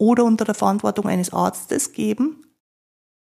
oder 0.00 0.24
unter 0.24 0.46
der 0.46 0.54
Verantwortung 0.54 1.06
eines 1.06 1.30
Arztes 1.30 1.92
geben, 1.92 2.46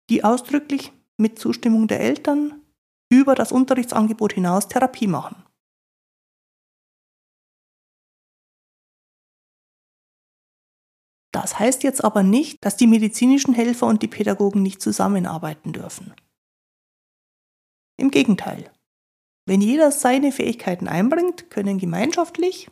die 0.08 0.22
ausdrücklich 0.22 0.92
mit 1.16 1.36
Zustimmung 1.36 1.88
der 1.88 1.98
Eltern 1.98 2.62
über 3.10 3.34
das 3.34 3.50
Unterrichtsangebot 3.50 4.34
hinaus 4.34 4.68
Therapie 4.68 5.08
machen. 5.08 5.44
Das 11.32 11.58
heißt 11.58 11.82
jetzt 11.82 12.04
aber 12.04 12.22
nicht, 12.22 12.64
dass 12.64 12.76
die 12.76 12.86
medizinischen 12.86 13.54
Helfer 13.54 13.86
und 13.86 14.02
die 14.02 14.08
Pädagogen 14.08 14.62
nicht 14.62 14.80
zusammenarbeiten 14.80 15.72
dürfen. 15.72 16.14
Im 17.96 18.12
Gegenteil. 18.12 18.70
Wenn 19.46 19.60
jeder 19.60 19.90
seine 19.90 20.30
Fähigkeiten 20.30 20.86
einbringt, 20.86 21.50
können 21.50 21.78
gemeinschaftlich, 21.78 22.70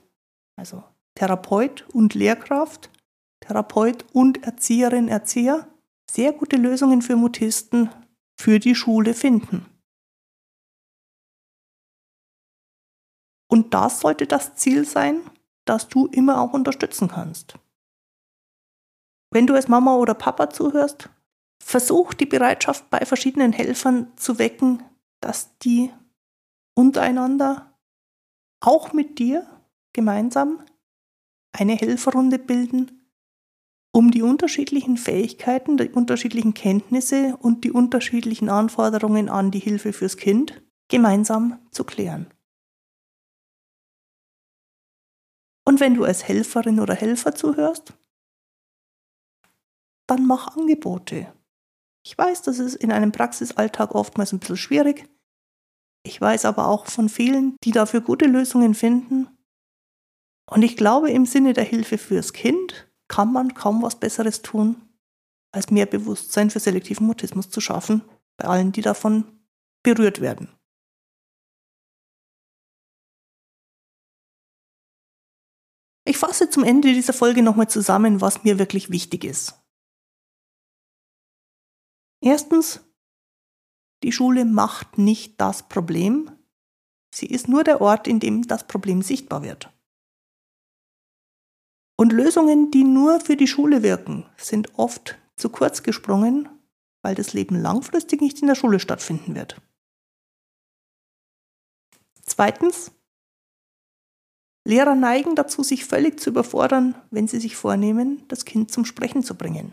also 0.58 0.82
Therapeut 1.14 1.88
und 1.92 2.14
Lehrkraft, 2.14 2.90
Therapeut 3.40 4.04
und 4.12 4.42
Erzieherin, 4.42 5.08
Erzieher, 5.08 5.68
sehr 6.10 6.32
gute 6.32 6.56
Lösungen 6.56 7.00
für 7.00 7.16
Mutisten 7.16 7.90
für 8.40 8.58
die 8.58 8.74
Schule 8.74 9.14
finden. 9.14 9.66
Und 13.50 13.72
das 13.72 14.00
sollte 14.00 14.26
das 14.26 14.56
Ziel 14.56 14.84
sein, 14.84 15.22
das 15.64 15.88
du 15.88 16.06
immer 16.06 16.40
auch 16.40 16.52
unterstützen 16.52 17.08
kannst. 17.08 17.58
Wenn 19.30 19.46
du 19.46 19.54
als 19.54 19.68
Mama 19.68 19.96
oder 19.96 20.14
Papa 20.14 20.50
zuhörst, 20.50 21.08
versuch 21.62 22.14
die 22.14 22.26
Bereitschaft 22.26 22.88
bei 22.90 23.04
verschiedenen 23.04 23.52
Helfern 23.52 24.16
zu 24.16 24.38
wecken, 24.38 24.82
dass 25.20 25.56
die 25.58 25.92
untereinander, 26.74 27.74
auch 28.60 28.92
mit 28.92 29.18
dir 29.18 29.57
gemeinsam, 29.92 30.64
eine 31.52 31.74
Helferrunde 31.74 32.38
bilden, 32.38 33.10
um 33.92 34.10
die 34.10 34.22
unterschiedlichen 34.22 34.96
Fähigkeiten, 34.96 35.76
die 35.76 35.88
unterschiedlichen 35.88 36.54
Kenntnisse 36.54 37.36
und 37.40 37.64
die 37.64 37.72
unterschiedlichen 37.72 38.48
Anforderungen 38.48 39.28
an 39.28 39.50
die 39.50 39.58
Hilfe 39.58 39.92
fürs 39.92 40.16
Kind 40.16 40.62
gemeinsam 40.88 41.58
zu 41.70 41.84
klären. 41.84 42.32
Und 45.64 45.80
wenn 45.80 45.94
du 45.94 46.04
als 46.04 46.26
Helferin 46.26 46.80
oder 46.80 46.94
Helfer 46.94 47.34
zuhörst, 47.34 47.92
dann 50.06 50.26
mach 50.26 50.56
Angebote. 50.56 51.32
Ich 52.04 52.16
weiß, 52.16 52.42
das 52.42 52.58
ist 52.58 52.76
in 52.76 52.90
einem 52.90 53.12
Praxisalltag 53.12 53.94
oftmals 53.94 54.32
ein 54.32 54.38
bisschen 54.38 54.56
schwierig. 54.56 55.08
Ich 56.04 56.18
weiß 56.18 56.46
aber 56.46 56.68
auch 56.68 56.86
von 56.86 57.10
vielen, 57.10 57.56
die 57.64 57.72
dafür 57.72 58.00
gute 58.00 58.24
Lösungen 58.24 58.74
finden. 58.74 59.28
Und 60.50 60.62
ich 60.62 60.76
glaube, 60.76 61.10
im 61.10 61.26
Sinne 61.26 61.52
der 61.52 61.64
Hilfe 61.64 61.98
fürs 61.98 62.32
Kind 62.32 62.90
kann 63.06 63.32
man 63.32 63.54
kaum 63.54 63.82
was 63.82 64.00
Besseres 64.00 64.40
tun, 64.40 64.88
als 65.52 65.70
mehr 65.70 65.86
Bewusstsein 65.86 66.50
für 66.50 66.60
selektiven 66.60 67.06
Mutismus 67.06 67.50
zu 67.50 67.60
schaffen, 67.60 68.02
bei 68.38 68.46
allen, 68.48 68.72
die 68.72 68.80
davon 68.80 69.24
berührt 69.82 70.20
werden. 70.20 70.48
Ich 76.06 76.16
fasse 76.16 76.48
zum 76.48 76.64
Ende 76.64 76.94
dieser 76.94 77.12
Folge 77.12 77.42
nochmal 77.42 77.68
zusammen, 77.68 78.22
was 78.22 78.44
mir 78.44 78.58
wirklich 78.58 78.88
wichtig 78.88 79.24
ist. 79.24 79.62
Erstens, 82.22 82.80
die 84.02 84.12
Schule 84.12 84.46
macht 84.46 84.96
nicht 84.96 85.38
das 85.38 85.68
Problem, 85.68 86.30
sie 87.14 87.26
ist 87.26 87.48
nur 87.48 87.64
der 87.64 87.82
Ort, 87.82 88.08
in 88.08 88.20
dem 88.20 88.46
das 88.46 88.66
Problem 88.66 89.02
sichtbar 89.02 89.42
wird. 89.42 89.77
Und 92.00 92.12
Lösungen, 92.12 92.70
die 92.70 92.84
nur 92.84 93.20
für 93.20 93.36
die 93.36 93.48
Schule 93.48 93.82
wirken, 93.82 94.24
sind 94.36 94.78
oft 94.78 95.18
zu 95.36 95.48
kurz 95.48 95.82
gesprungen, 95.82 96.48
weil 97.02 97.16
das 97.16 97.32
Leben 97.32 97.60
langfristig 97.60 98.20
nicht 98.20 98.40
in 98.40 98.46
der 98.46 98.54
Schule 98.54 98.78
stattfinden 98.78 99.34
wird. 99.34 99.60
Zweitens, 102.24 102.92
Lehrer 104.64 104.94
neigen 104.94 105.34
dazu, 105.34 105.62
sich 105.62 105.86
völlig 105.86 106.20
zu 106.20 106.30
überfordern, 106.30 106.94
wenn 107.10 107.26
sie 107.26 107.40
sich 107.40 107.56
vornehmen, 107.56 108.22
das 108.28 108.44
Kind 108.44 108.70
zum 108.70 108.84
Sprechen 108.84 109.24
zu 109.24 109.34
bringen. 109.34 109.72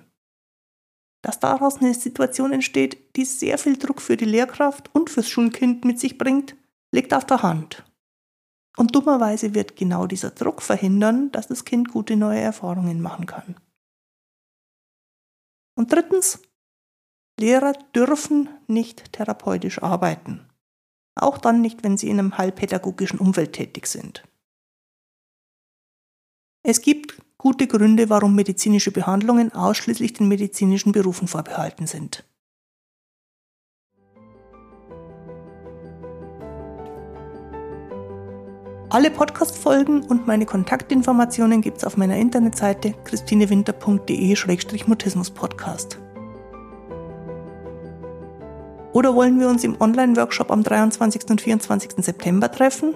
Dass 1.22 1.40
daraus 1.40 1.78
eine 1.78 1.94
Situation 1.94 2.54
entsteht, 2.54 3.16
die 3.18 3.26
sehr 3.26 3.58
viel 3.58 3.78
Druck 3.78 4.02
für 4.02 4.18
die 4.18 4.26
Lehrkraft 4.26 4.90
und 4.96 5.10
fürs 5.10 5.30
Schulkind 5.30 5.86
mit 5.86 6.00
sich 6.00 6.18
bringt, 6.18 6.56
liegt 6.92 7.14
auf 7.14 7.26
der 7.26 7.44
Hand. 7.44 7.85
Und 8.78 8.96
dummerweise 8.96 9.54
wird 9.54 9.76
genau 9.76 10.06
dieser 10.06 10.32
Druck 10.32 10.62
verhindern, 10.62 11.32
dass 11.32 11.48
das 11.48 11.66
Kind 11.66 11.90
gute 11.90 12.16
neue 12.16 12.42
Erfahrungen 12.42 13.02
machen 13.02 13.26
kann. 13.26 13.56
Und 15.78 15.92
drittens, 15.92 16.42
Lehrer 17.40 17.74
dürfen 17.94 18.50
nicht 18.68 19.12
therapeutisch 19.14 19.84
arbeiten. 19.84 20.48
Auch 21.16 21.38
dann 21.38 21.62
nicht, 21.62 21.84
wenn 21.84 21.98
sie 21.98 22.10
in 22.10 22.20
einem 22.20 22.38
heilpädagogischen 22.38 23.20
Umfeld 23.20 23.54
tätig 23.54 23.88
sind. 23.88 24.24
Es 26.64 26.82
gibt 26.82 27.22
gute 27.38 27.68
Gründe, 27.68 28.10
warum 28.10 28.36
medizinische 28.36 28.92
Behandlungen 28.92 29.54
ausschließlich 29.54 30.14
den 30.14 30.28
medizinischen 30.28 30.92
Berufen 30.92 31.28
vorbehalten 31.28 31.88
sind. 31.88 32.26
Alle 38.96 39.12
Podcast-Folgen 39.12 40.04
und 40.04 40.26
meine 40.26 40.46
Kontaktinformationen 40.46 41.60
gibt 41.60 41.80
es 41.80 41.84
auf 41.84 41.98
meiner 41.98 42.16
Internetseite 42.16 42.94
christinewinter.de-mutismus-podcast. 43.04 45.98
Oder 48.94 49.14
wollen 49.14 49.38
wir 49.38 49.50
uns 49.50 49.66
im 49.66 49.76
Online-Workshop 49.82 50.50
am 50.50 50.64
23. 50.64 51.30
und 51.30 51.42
24. 51.42 51.92
September 51.98 52.50
treffen? 52.50 52.96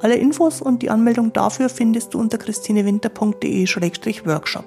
Alle 0.00 0.16
Infos 0.16 0.60
und 0.60 0.82
die 0.82 0.90
Anmeldung 0.90 1.32
dafür 1.32 1.68
findest 1.68 2.14
du 2.14 2.18
unter 2.18 2.38
christinewinter.de-workshop. 2.38 4.64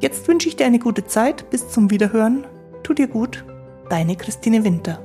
Jetzt 0.00 0.26
wünsche 0.26 0.48
ich 0.48 0.56
dir 0.56 0.66
eine 0.66 0.80
gute 0.80 1.04
Zeit. 1.04 1.50
Bis 1.50 1.68
zum 1.68 1.92
Wiederhören. 1.92 2.48
Tu 2.82 2.94
dir 2.94 3.06
gut. 3.06 3.44
Deine 3.88 4.16
Christine 4.16 4.64
Winter. 4.64 4.98